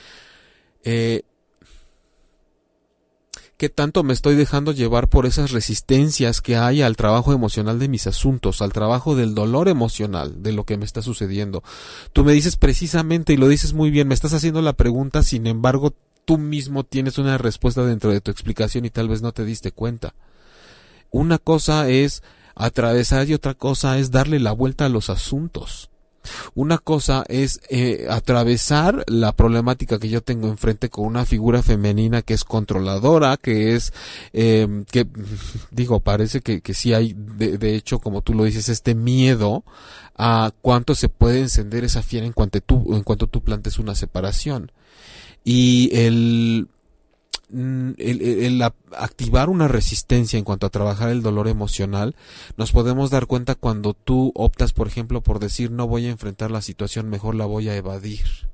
[0.84, 1.22] eh,
[3.60, 7.90] qué tanto me estoy dejando llevar por esas resistencias que hay al trabajo emocional de
[7.90, 11.62] mis asuntos, al trabajo del dolor emocional de lo que me está sucediendo.
[12.14, 15.46] Tú me dices precisamente, y lo dices muy bien, me estás haciendo la pregunta, sin
[15.46, 15.94] embargo,
[16.24, 19.74] tú mismo tienes una respuesta dentro de tu explicación y tal vez no te diste
[19.74, 20.16] cuenta.
[21.12, 22.24] Una cosa es
[22.56, 25.90] atravesar y otra cosa es darle la vuelta a los asuntos.
[26.56, 32.22] Una cosa es eh, atravesar la problemática que yo tengo enfrente con una figura femenina
[32.22, 33.94] que es controladora, que es,
[34.34, 35.08] eh, que
[35.72, 39.64] digo, parece que, que sí hay, de, de, hecho, como tú lo dices, este miedo
[40.18, 43.96] a cuánto se puede encender esa fiera en cuanto tú, en cuanto tú plantes una
[43.96, 44.72] separación.
[45.44, 46.68] Y el
[47.52, 48.62] Mm, el,
[48.96, 52.16] activar una resistencia en cuanto a trabajar el dolor emocional,
[52.58, 56.52] nos podemos dar cuenta cuando tú optas, por ejemplo, por decir no voy a enfrentar
[56.52, 58.50] la situación, mejor la voy a evadir.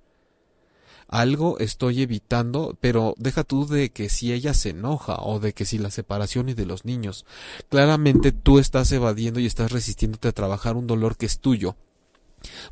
[1.08, 5.66] algo estoy evitando, pero deja tú de que si ella se enoja o de que
[5.66, 7.26] si la separación y de los niños.
[7.70, 11.76] Claramente tú estás evadiendo y estás resistiéndote a trabajar un dolor que es tuyo.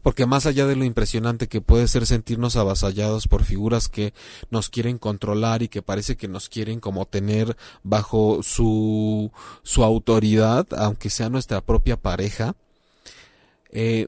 [0.02, 4.14] Porque más allá de lo impresionante que puede ser sentirnos avasallados por figuras que
[4.50, 9.32] nos quieren controlar y que parece que nos quieren como tener bajo su,
[9.64, 12.56] su autoridad, aunque sea nuestra propia pareja,
[13.72, 14.08] eh,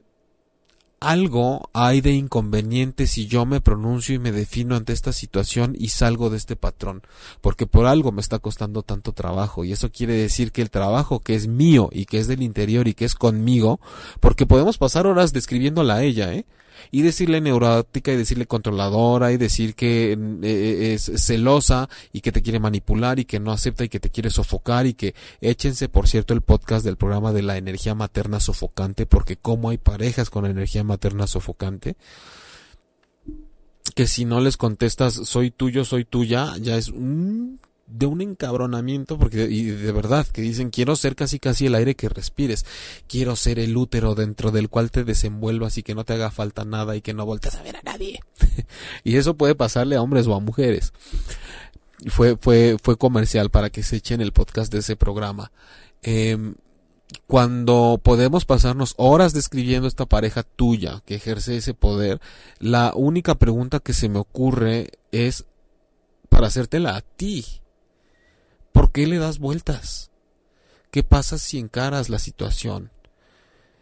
[1.00, 5.88] algo hay de inconveniente si yo me pronuncio y me defino ante esta situación y
[5.88, 7.02] salgo de este patrón,
[7.40, 11.20] porque por algo me está costando tanto trabajo y eso quiere decir que el trabajo
[11.20, 13.80] que es mío y que es del interior y que es conmigo,
[14.20, 16.46] porque podemos pasar horas describiéndola a ella, ¿eh?
[16.90, 22.32] Y decirle neurótica y decirle controladora y decir que eh, eh, es celosa y que
[22.32, 25.88] te quiere manipular y que no acepta y que te quiere sofocar y que échense
[25.88, 30.30] por cierto el podcast del programa de la energía materna sofocante porque como hay parejas
[30.30, 31.96] con energía materna sofocante
[33.94, 39.18] que si no les contestas soy tuyo, soy tuya, ya es un de un encabronamiento
[39.18, 42.64] porque y de verdad que dicen quiero ser casi casi el aire que respires.
[43.06, 46.64] Quiero ser el útero dentro del cual te desenvuelvas y que no te haga falta
[46.64, 48.20] nada y que no voltees a ver a nadie
[49.04, 50.92] y eso puede pasarle a hombres o a mujeres.
[52.00, 55.52] Y fue fue fue comercial para que se echen el podcast de ese programa.
[56.02, 56.54] Em,
[57.26, 62.20] cuando podemos pasarnos horas describiendo esta pareja tuya que ejerce ese poder,
[62.58, 65.44] la única pregunta que se me ocurre es
[66.28, 67.44] para hacértela a ti.
[68.76, 70.10] ¿Por qué le das vueltas?
[70.90, 72.90] ¿Qué pasa si encaras la situación?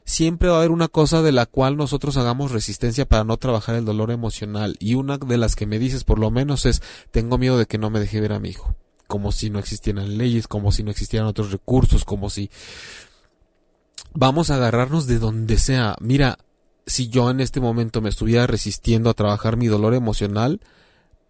[0.05, 3.75] Siempre va a haber una cosa de la cual nosotros hagamos resistencia para no trabajar
[3.75, 6.81] el dolor emocional y una de las que me dices por lo menos es
[7.11, 8.77] tengo miedo de que no me deje ver a mi hijo,
[9.09, 12.49] como si no existieran leyes, como si no existieran otros recursos, como si
[14.13, 15.97] vamos a agarrarnos de donde sea.
[15.99, 16.39] Mira,
[16.87, 20.61] si yo en este momento me estuviera resistiendo a trabajar mi dolor emocional,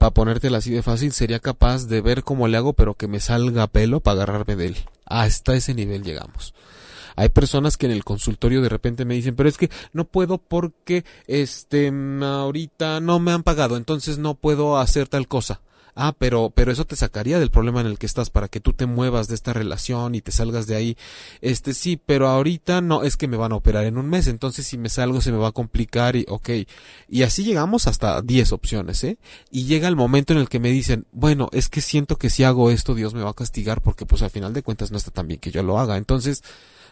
[0.05, 3.21] para ponértela así de fácil, sería capaz de ver cómo le hago, pero que me
[3.21, 4.77] salga pelo para agarrarme de él.
[5.07, 6.53] Hasta ese nivel llegamos.
[7.17, 10.37] Hay personas que en el consultorio de repente me dicen, pero es que no puedo
[10.37, 11.91] porque este
[12.23, 15.63] ahorita no me han pagado, entonces no puedo hacer tal cosa
[15.95, 18.73] ah, pero, pero eso te sacaría del problema en el que estás para que tú
[18.73, 20.97] te muevas de esta relación y te salgas de ahí.
[21.41, 24.67] Este sí, pero ahorita no, es que me van a operar en un mes, entonces
[24.67, 26.51] si me salgo se me va a complicar y ok.
[27.09, 29.19] Y así llegamos hasta 10 opciones, ¿eh?
[29.51, 32.45] Y llega el momento en el que me dicen, bueno, es que siento que si
[32.45, 35.11] hago esto Dios me va a castigar porque pues al final de cuentas no está
[35.11, 35.97] tan bien que yo lo haga.
[35.97, 36.43] Entonces,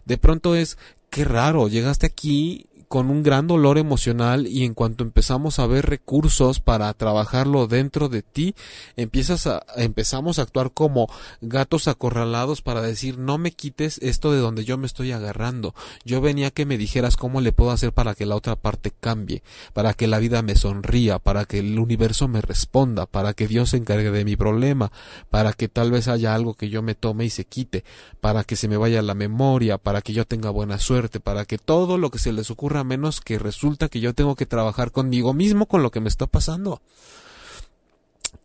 [0.05, 0.79] de pronto es,
[1.11, 5.87] qué raro, llegaste aquí con un gran dolor emocional y en cuanto empezamos a ver
[5.87, 8.55] recursos para trabajarlo dentro de ti,
[8.97, 11.09] empiezas a, empezamos a actuar como
[11.41, 15.75] gatos acorralados para decir no me quites esto de donde yo me estoy agarrando.
[16.05, 19.43] Yo venía que me dijeras cómo le puedo hacer para que la otra parte cambie,
[19.73, 23.71] para que la vida me sonría, para que el universo me responda, para que Dios
[23.71, 24.93] se encargue de mi problema,
[25.31, 27.85] para que tal vez haya algo que yo me tome y se quite,
[28.21, 31.57] para que se me vaya la memoria, para que yo tenga buena suerte, para que
[31.57, 35.35] todo lo que se les ocurra menos que resulta que yo tengo que trabajar conmigo
[35.35, 36.81] mismo con lo que me está pasando.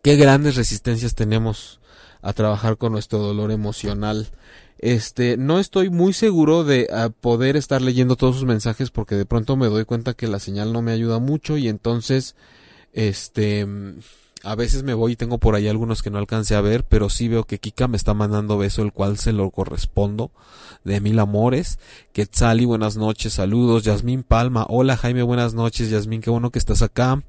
[0.02, 1.80] Qué grandes resistencias tenemos
[2.22, 4.28] a trabajar con nuestro dolor emocional.
[4.78, 9.26] Este, no estoy muy seguro de ah, poder estar leyendo todos sus mensajes porque de
[9.26, 12.36] pronto me doy cuenta que la señal no me ayuda mucho y entonces,
[12.92, 13.66] este,
[14.42, 17.10] a veces me voy y tengo por ahí algunos que no alcance a ver, pero
[17.10, 20.30] sí veo que Kika me está mandando beso, el cual se lo correspondo,
[20.84, 21.78] de mil amores.
[22.12, 23.84] Quetzali, buenas noches, saludos.
[23.84, 25.90] Yasmín Palma, hola Jaime, buenas noches.
[25.90, 27.22] Yasmín, qué bueno que estás acá.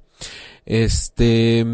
[0.66, 1.66] Este...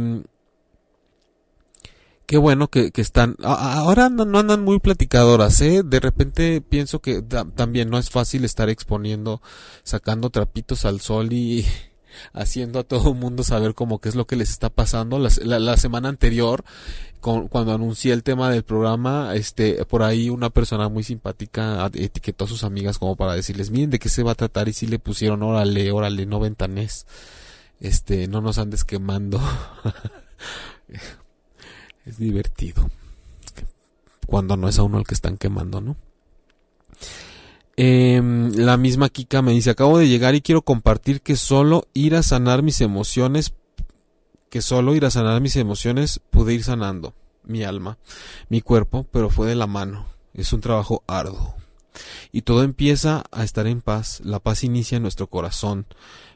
[2.28, 3.36] Qué bueno que, que están.
[3.44, 5.84] Ahora no, no, andan muy platicadoras, ¿eh?
[5.86, 9.44] De repente pienso que también no es fácil estar exponiendo,
[9.84, 11.68] sacando trapitos al sol y,
[12.34, 15.20] haciendo a todo el mundo saber como qué es lo que les está pasando.
[15.20, 16.63] La, la, semana anterior,
[17.22, 22.47] cuando anuncié el tema del programa, este, por ahí una persona muy simpática etiquetó a
[22.47, 24.99] sus amigas como para decirles, miren de qué se va a tratar y si le
[24.99, 27.05] pusieron, órale, órale, no ventanés.
[27.80, 29.41] Este, no nos andes quemando.
[32.05, 32.89] es divertido.
[34.28, 35.97] Cuando no es a uno el que están quemando, ¿no?
[37.78, 38.21] Eh,
[38.55, 42.23] la misma Kika me dice, acabo de llegar y quiero compartir que solo ir a
[42.23, 43.53] sanar mis emociones,
[44.49, 47.13] que solo ir a sanar mis emociones pude ir sanando
[47.43, 47.97] mi alma,
[48.49, 50.05] mi cuerpo, pero fue de la mano.
[50.34, 51.55] Es un trabajo arduo.
[52.32, 54.21] Y todo empieza a estar en paz.
[54.23, 55.86] La paz inicia en nuestro corazón.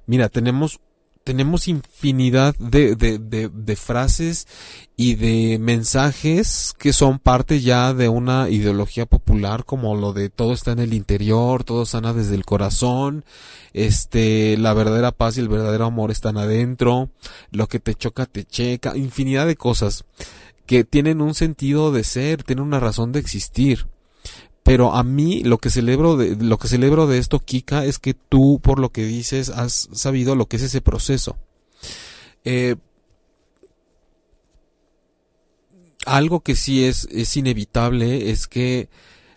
[0.05, 0.79] Mira, tenemos
[1.23, 4.47] tenemos infinidad de, de, de, frases
[4.95, 10.53] y de mensajes que son parte ya de una ideología popular como lo de todo
[10.53, 13.25] está en el interior, todo sana desde el corazón,
[13.73, 17.09] este, la verdadera paz y el verdadero amor están adentro,
[17.51, 20.05] lo que te choca te checa, infinidad de cosas
[20.65, 23.87] que tienen un sentido de ser, tienen una razón de existir.
[24.69, 28.13] Pero a mí lo que celebro de, lo que celebro de esto, Kika, es que
[28.13, 31.37] tú, por lo que dices, has sabido lo que es ese proceso.
[32.43, 32.75] Eh,
[36.05, 38.89] algo que sí es, es inevitable es que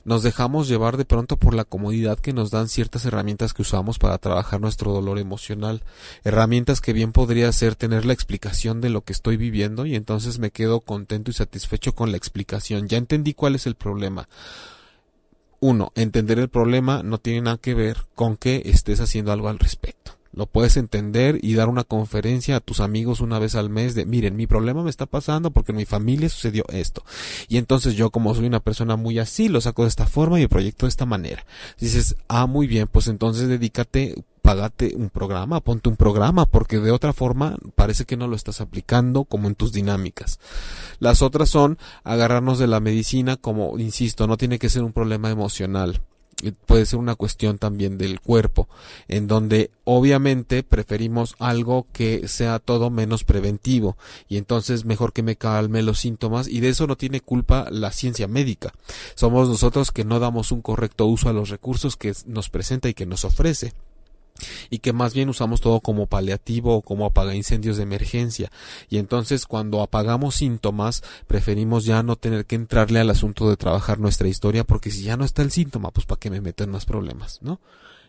[0.04, 3.98] nos dejamos llevar de pronto por la comodidad que nos dan ciertas herramientas que usamos
[3.98, 5.82] para trabajar nuestro dolor emocional.
[6.24, 10.38] Herramientas que bien podría ser tener la explicación de lo que estoy viviendo y entonces
[10.38, 12.86] me quedo contento y satisfecho con la explicación.
[12.86, 14.28] Ya entendí cuál es el problema
[15.62, 19.60] uno, entender el problema no tiene nada que ver con que estés haciendo algo al
[19.60, 20.18] respecto.
[20.32, 24.04] Lo puedes entender y dar una conferencia a tus amigos una vez al mes de,
[24.04, 27.04] miren, mi problema me está pasando porque en mi familia sucedió esto.
[27.48, 30.48] Y entonces yo como soy una persona muy así, lo saco de esta forma y
[30.48, 31.46] proyecto de esta manera.
[31.78, 34.16] Dices, ah, muy bien, pues entonces dedícate,
[34.52, 38.60] pagate un programa, ponte un programa, porque de otra forma parece que no lo estás
[38.60, 40.40] aplicando como en tus dinámicas.
[40.98, 45.30] Las otras son agarrarnos de la medicina como, insisto, no tiene que ser un problema
[45.30, 46.02] emocional
[46.66, 48.68] puede ser una cuestión también del cuerpo,
[49.06, 53.96] en donde obviamente preferimos algo que sea todo menos preventivo
[54.28, 57.92] y entonces mejor que me calme los síntomas y de eso no tiene culpa la
[57.92, 58.72] ciencia médica.
[59.14, 62.94] Somos nosotros que no damos un correcto uso a los recursos que nos presenta y
[62.94, 63.72] que nos ofrece
[64.70, 68.50] y que más bien usamos todo como paliativo o como apaga incendios de emergencia.
[68.88, 73.98] Y entonces cuando apagamos síntomas preferimos ya no tener que entrarle al asunto de trabajar
[73.98, 76.70] nuestra historia porque si ya no está el síntoma pues para qué me meto en
[76.70, 77.60] más problemas no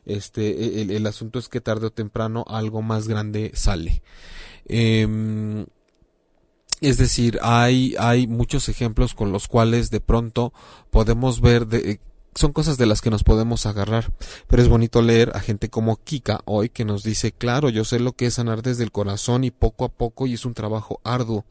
[0.06, 4.02] este el, el, asunto es que tarde o temprano algo más grande sale.
[4.66, 5.66] Eh,
[6.84, 10.52] es decir, hay, hay muchos ejemplos con los cuales de pronto
[10.92, 12.02] podemos ver de,
[12.36, 14.12] son cosas de las que nos podemos agarrar,
[14.48, 18.00] pero es bonito leer a gente como Kika hoy que nos dice, claro, yo sé
[18.00, 21.00] lo que es sanar desde el corazón y poco a poco y es un trabajo
[21.04, 21.46] arduo.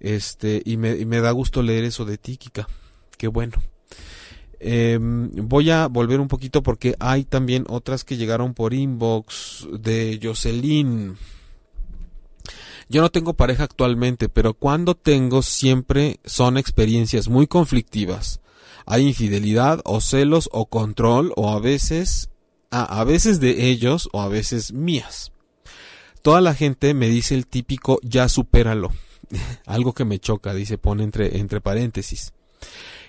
[0.00, 2.68] Este, y me, y me da gusto leer eso de ti, Kika.
[3.16, 3.56] Qué bueno.
[4.60, 10.18] Eh, voy a volver un poquito porque hay también otras que llegaron por inbox de
[10.22, 11.16] Jocelyn.
[12.88, 18.40] Yo no tengo pareja actualmente, pero cuando tengo siempre son experiencias muy conflictivas
[18.86, 22.30] hay infidelidad o celos o control o a veces,
[22.70, 25.32] a, a veces de ellos o a veces mías.
[26.22, 28.90] Toda la gente me dice el típico ya supéralo.
[29.66, 32.32] Algo que me choca, dice, pone entre, entre paréntesis.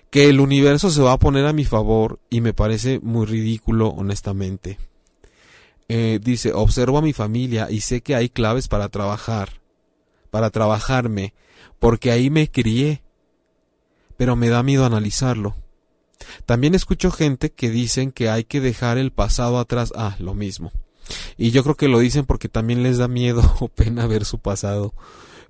[0.10, 3.90] Que el universo se va a poner a mi favor y me parece muy ridículo,
[3.90, 4.78] honestamente.
[5.88, 9.62] Eh, dice, observo a mi familia y sé que hay claves para trabajar,
[10.32, 11.34] para trabajarme,
[11.80, 13.04] porque ahí me crié,
[14.18, 15.56] pero me da miedo analizarlo.
[16.46, 19.94] También escucho gente que dicen que hay que dejar el pasado atrás.
[19.96, 20.72] Ah, lo mismo.
[21.38, 24.40] Y yo creo que lo dicen porque también les da miedo o pena ver su
[24.40, 24.94] pasado.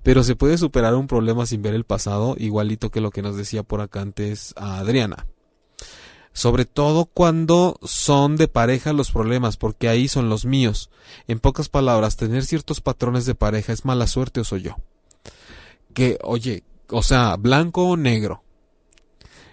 [0.02, 3.36] Pero se puede superar un problema sin ver el pasado, igualito que lo que nos
[3.36, 5.26] decía por acá antes a Adriana.
[6.32, 10.90] Sobre todo cuando son de pareja los problemas, porque ahí son los míos.
[11.26, 14.76] En pocas palabras, tener ciertos patrones de pareja es mala suerte o soy yo.
[15.94, 18.42] Que, oye, o sea, blanco o negro.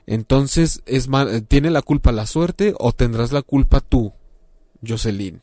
[0.06, 1.08] Entonces, es
[1.48, 4.14] ¿tiene la culpa la suerte o tendrás la culpa tú,
[4.86, 5.42] Jocelyn?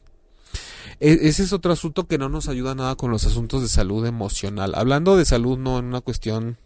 [1.00, 4.06] E, ese es otro asunto que no nos ayuda nada con los asuntos de salud
[4.06, 4.74] emocional.
[4.74, 6.58] Hablando de salud no en una cuestión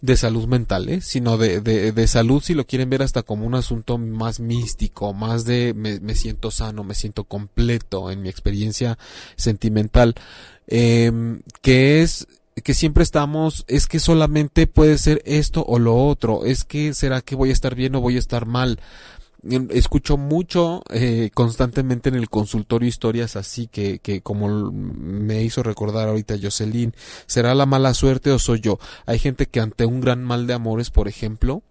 [0.00, 1.00] de salud mental, ¿eh?
[1.00, 5.44] sino de, de, salud si lo quieren ver hasta como un asunto más místico, más
[5.46, 8.98] de me, me siento sano, me siento completo en mi experiencia
[9.36, 10.14] sentimental,
[10.66, 11.10] eh,
[11.62, 12.28] que es
[12.62, 17.20] que siempre estamos, es que solamente puede ser esto o lo otro, es que será
[17.20, 18.80] que voy a estar bien o voy a estar mal.
[19.70, 26.08] Escucho mucho eh, constantemente en el consultorio historias así que, que como me hizo recordar
[26.08, 26.94] ahorita Jocelyn,
[27.26, 28.80] ¿será la mala suerte o soy yo?
[29.04, 31.62] Hay gente que ante un gran mal de amores, por ejemplo,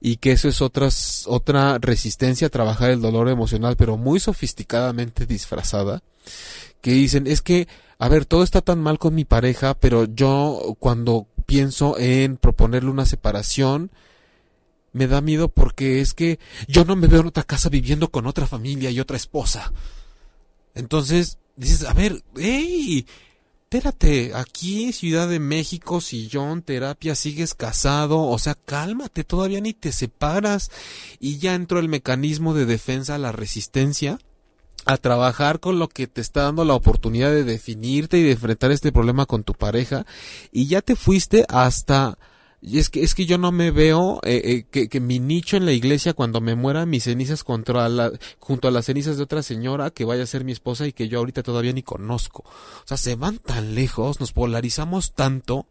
[0.00, 5.26] y que eso es otras, otra resistencia a trabajar el dolor emocional, pero muy sofisticadamente
[5.26, 6.02] disfrazada,
[6.86, 7.66] que dicen es que
[7.98, 12.90] a ver, todo está tan mal con mi pareja, pero yo cuando pienso en proponerle
[12.90, 13.90] una separación,
[14.92, 18.28] me da miedo porque es que yo no me veo en otra casa viviendo con
[18.28, 19.72] otra familia y otra esposa.
[20.76, 23.04] Entonces, dices, a ver, hey,
[23.62, 29.90] espérate, aquí Ciudad de México, sillón, terapia, sigues casado, o sea, cálmate, todavía ni te
[29.90, 30.70] separas
[31.18, 34.20] y ya entró el mecanismo de defensa, la resistencia
[34.86, 38.70] a trabajar con lo que te está dando la oportunidad de definirte y de enfrentar
[38.70, 40.06] este problema con tu pareja
[40.52, 42.16] y ya te fuiste hasta
[42.62, 45.56] y es que es que yo no me veo eh, eh, que, que, mi nicho
[45.56, 49.24] en la iglesia cuando me muera mis cenizas contra la, junto a las cenizas de
[49.24, 52.44] otra señora que vaya a ser mi esposa y que yo ahorita todavía ni conozco.
[52.44, 55.66] O sea, se van tan lejos, nos polarizamos tanto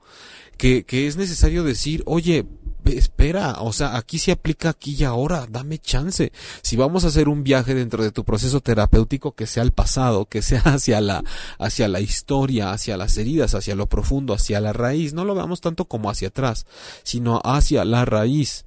[0.57, 2.45] que, que es necesario decir, oye,
[2.85, 6.31] espera, o sea, aquí se aplica aquí y ahora, dame chance.
[6.61, 10.25] Si vamos a hacer un viaje dentro de tu proceso terapéutico que sea al pasado,
[10.25, 11.23] que sea hacia la,
[11.59, 15.61] hacia la historia, hacia las heridas, hacia lo profundo, hacia la raíz, no lo veamos
[15.61, 16.65] tanto como hacia atrás,
[17.03, 18.65] sino hacia la raíz.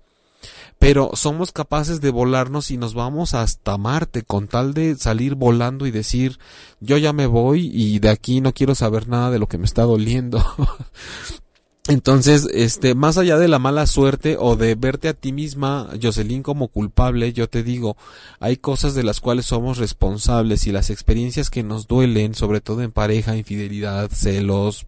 [0.79, 5.87] Pero somos capaces de volarnos y nos vamos hasta Marte con tal de salir volando
[5.87, 6.39] y decir
[6.81, 9.65] yo ya me voy y de aquí no quiero saber nada de lo que me
[9.65, 10.45] está doliendo.
[11.89, 16.43] Entonces, este, más allá de la mala suerte o de verte a ti misma, Jocelyn,
[16.43, 17.97] como culpable, yo te digo,
[18.41, 22.83] hay cosas de las cuales somos responsables y las experiencias que nos duelen, sobre todo
[22.83, 24.87] en pareja, infidelidad, celos,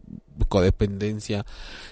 [0.48, 1.44] codependencia,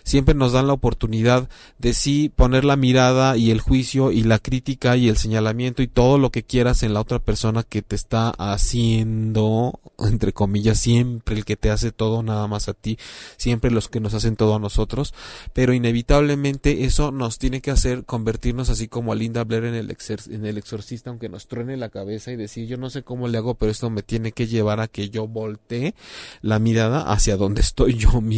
[0.05, 4.39] siempre nos dan la oportunidad de sí poner la mirada y el juicio y la
[4.39, 7.95] crítica y el señalamiento y todo lo que quieras en la otra persona que te
[7.95, 12.99] está haciendo, entre comillas, siempre el que te hace todo nada más a ti,
[13.37, 15.13] siempre los que nos hacen todo a nosotros,
[15.53, 19.97] pero inevitablemente eso nos tiene que hacer convertirnos así como a Linda Blair en el,
[20.31, 23.39] en el exorcista, aunque nos truene la cabeza y decir yo no sé cómo le
[23.39, 25.95] hago, pero esto me tiene que llevar a que yo voltee
[26.41, 28.38] la mirada hacia donde estoy yo mismo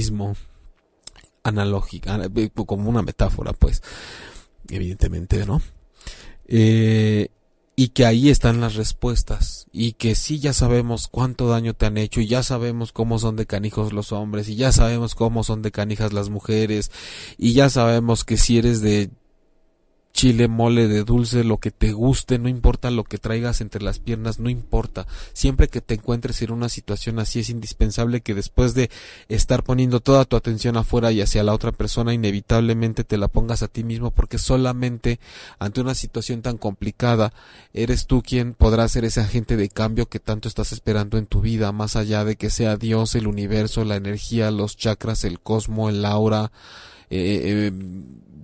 [1.42, 3.82] analógica, eh, como una metáfora, pues,
[4.68, 5.60] evidentemente, ¿no?
[6.46, 7.28] Eh,
[7.76, 11.96] y que ahí están las respuestas y que sí ya sabemos cuánto daño te han
[11.96, 15.62] hecho y ya sabemos cómo son de canijos los hombres y ya sabemos cómo son
[15.62, 16.90] de canijas las mujeres
[17.38, 19.08] y ya sabemos que si eres de
[20.12, 23.98] chile, mole, de dulce, lo que te guste, no importa lo que traigas entre las
[23.98, 25.06] piernas, no importa.
[25.32, 28.90] Siempre que te encuentres en una situación así es indispensable que después de
[29.28, 33.62] estar poniendo toda tu atención afuera y hacia la otra persona, inevitablemente te la pongas
[33.62, 35.20] a ti mismo porque solamente
[35.58, 37.32] ante una situación tan complicada
[37.72, 41.40] eres tú quien podrá ser ese agente de cambio que tanto estás esperando en tu
[41.40, 45.88] vida, más allá de que sea Dios, el universo, la energía, los chakras, el cosmo,
[45.88, 46.50] el aura,
[47.10, 47.72] eh, eh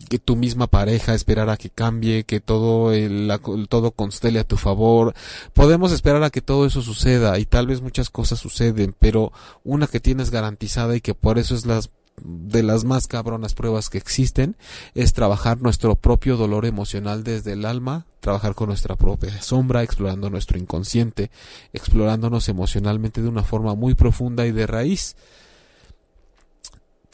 [0.09, 3.33] que tu misma pareja esperar a que cambie, que todo el,
[3.69, 5.15] todo constele a tu favor.
[5.53, 9.33] Podemos esperar a que todo eso suceda y tal vez muchas cosas suceden, pero
[9.65, 13.91] una que tienes garantizada y que por eso es las de las más cabronas pruebas
[13.91, 14.57] que existen
[14.95, 20.31] es trabajar nuestro propio dolor emocional desde el alma, trabajar con nuestra propia sombra, explorando
[20.31, 21.31] nuestro inconsciente,
[21.75, 25.15] explorándonos emocionalmente de una forma muy profunda y de raíz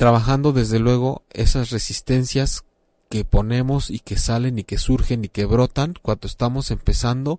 [0.02, 2.64] trabajando desde luego esas resistencias
[3.08, 7.38] que ponemos y que salen y que surgen y que brotan cuando estamos empezando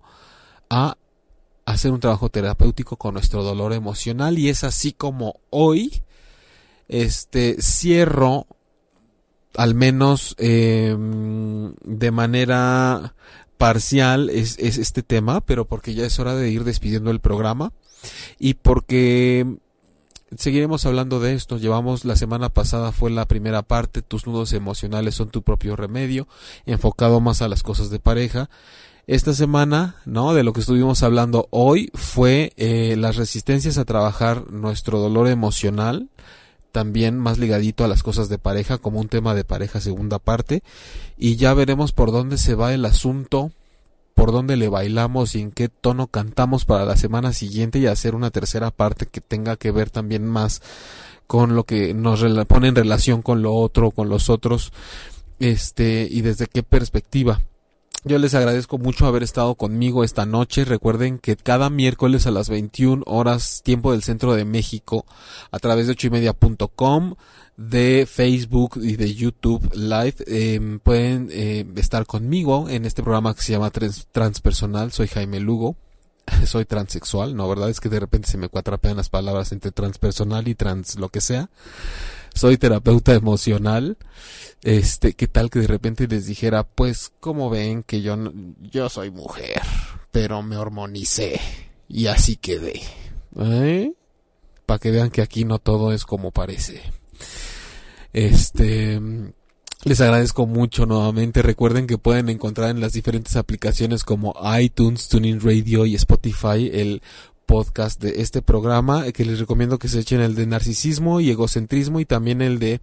[0.70, 0.96] a
[1.66, 4.38] hacer un trabajo terapéutico con nuestro dolor emocional.
[4.38, 6.00] Y es así como hoy
[6.88, 8.46] este cierro
[9.54, 13.14] al menos em, de manera
[13.58, 17.74] parcial es, es este tema pero porque ya es hora de ir despidiendo el programa.
[18.38, 19.58] Y porque
[20.38, 21.58] seguiremos hablando de esto.
[21.58, 26.28] Llevamos la semana pasada fue la primera parte, tus nudos emocionales son tu propio remedio,
[26.66, 28.48] enfocado más a las cosas de pareja.
[29.06, 30.32] Esta semana, ¿no?
[30.32, 36.08] De lo que estuvimos hablando hoy fue eh, las resistencias a trabajar nuestro dolor emocional,
[36.72, 40.62] también más ligadito a las cosas de pareja, como un tema de pareja segunda parte,
[41.18, 43.52] y ya veremos por dónde se va el asunto
[44.14, 48.14] por dónde le bailamos y en qué tono cantamos para la semana siguiente y hacer
[48.14, 50.62] una tercera parte que tenga que ver también más
[51.26, 54.72] con lo que nos pone en relación con lo otro, con los otros,
[55.40, 57.40] este, y desde qué perspectiva.
[58.06, 60.66] Yo les agradezco mucho haber estado conmigo esta noche.
[60.66, 65.06] Recuerden que cada miércoles a las 21 horas tiempo del centro de México
[65.50, 67.14] a través de ochoymedia.com
[67.56, 73.40] de Facebook y de YouTube Live em, pueden eh, estar conmigo en este programa que
[73.40, 74.92] se llama Transpersonal.
[74.92, 75.74] Soy Jaime Lugo.
[76.46, 77.48] Soy transexual, ¿no?
[77.48, 77.70] ¿Verdad?
[77.70, 81.22] Es que de repente se me cuatrapean las palabras entre transpersonal y trans lo que
[81.22, 81.48] sea.
[82.34, 83.96] Soy terapeuta emocional.
[84.62, 88.16] Este, ¿qué tal que de repente les dijera, pues, como ven que yo,
[88.60, 89.62] yo soy mujer,
[90.10, 91.40] pero me hormonicé
[91.88, 92.80] y así quedé?
[93.38, 93.92] ¿Eh?
[94.66, 96.82] Para que vean que aquí no todo es como parece.
[98.12, 99.00] Este,
[99.84, 101.42] les agradezco mucho nuevamente.
[101.42, 107.02] Recuerden que pueden encontrar en las diferentes aplicaciones como iTunes, Tuning Radio y Spotify el
[107.46, 112.00] podcast de este programa que les recomiendo que se echen el de narcisismo y egocentrismo
[112.00, 112.80] y también el de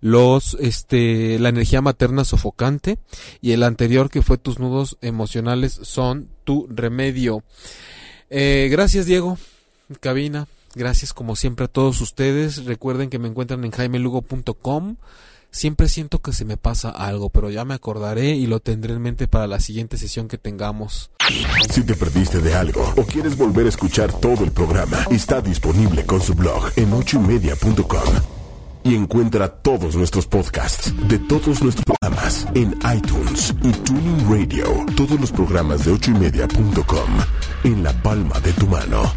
[0.00, 2.98] los este la energía materna sofocante
[3.40, 7.42] y el anterior que fue tus nudos emocionales son tu remedio
[8.34, 9.36] Eh, gracias, Diego.
[10.00, 10.46] Cabina.
[10.74, 12.64] Gracias como siempre a todos ustedes.
[12.64, 14.96] Recuerden que me encuentran en jaimelugo.com.
[15.54, 19.02] Siempre siento que se me pasa algo, pero ya me acordaré y lo tendré en
[19.02, 21.10] mente para la siguiente sesión que tengamos.
[21.70, 26.06] Si te perdiste de algo o quieres volver a escuchar todo el programa, está disponible
[26.06, 28.14] con su blog en ochoymedia.com.
[28.84, 34.86] Y encuentra todos nuestros podcasts de todos nuestros programas en iTunes y Tuning Radio.
[34.96, 37.10] Todos los programas de ochoymedia.com
[37.64, 39.12] en la palma de tu mano.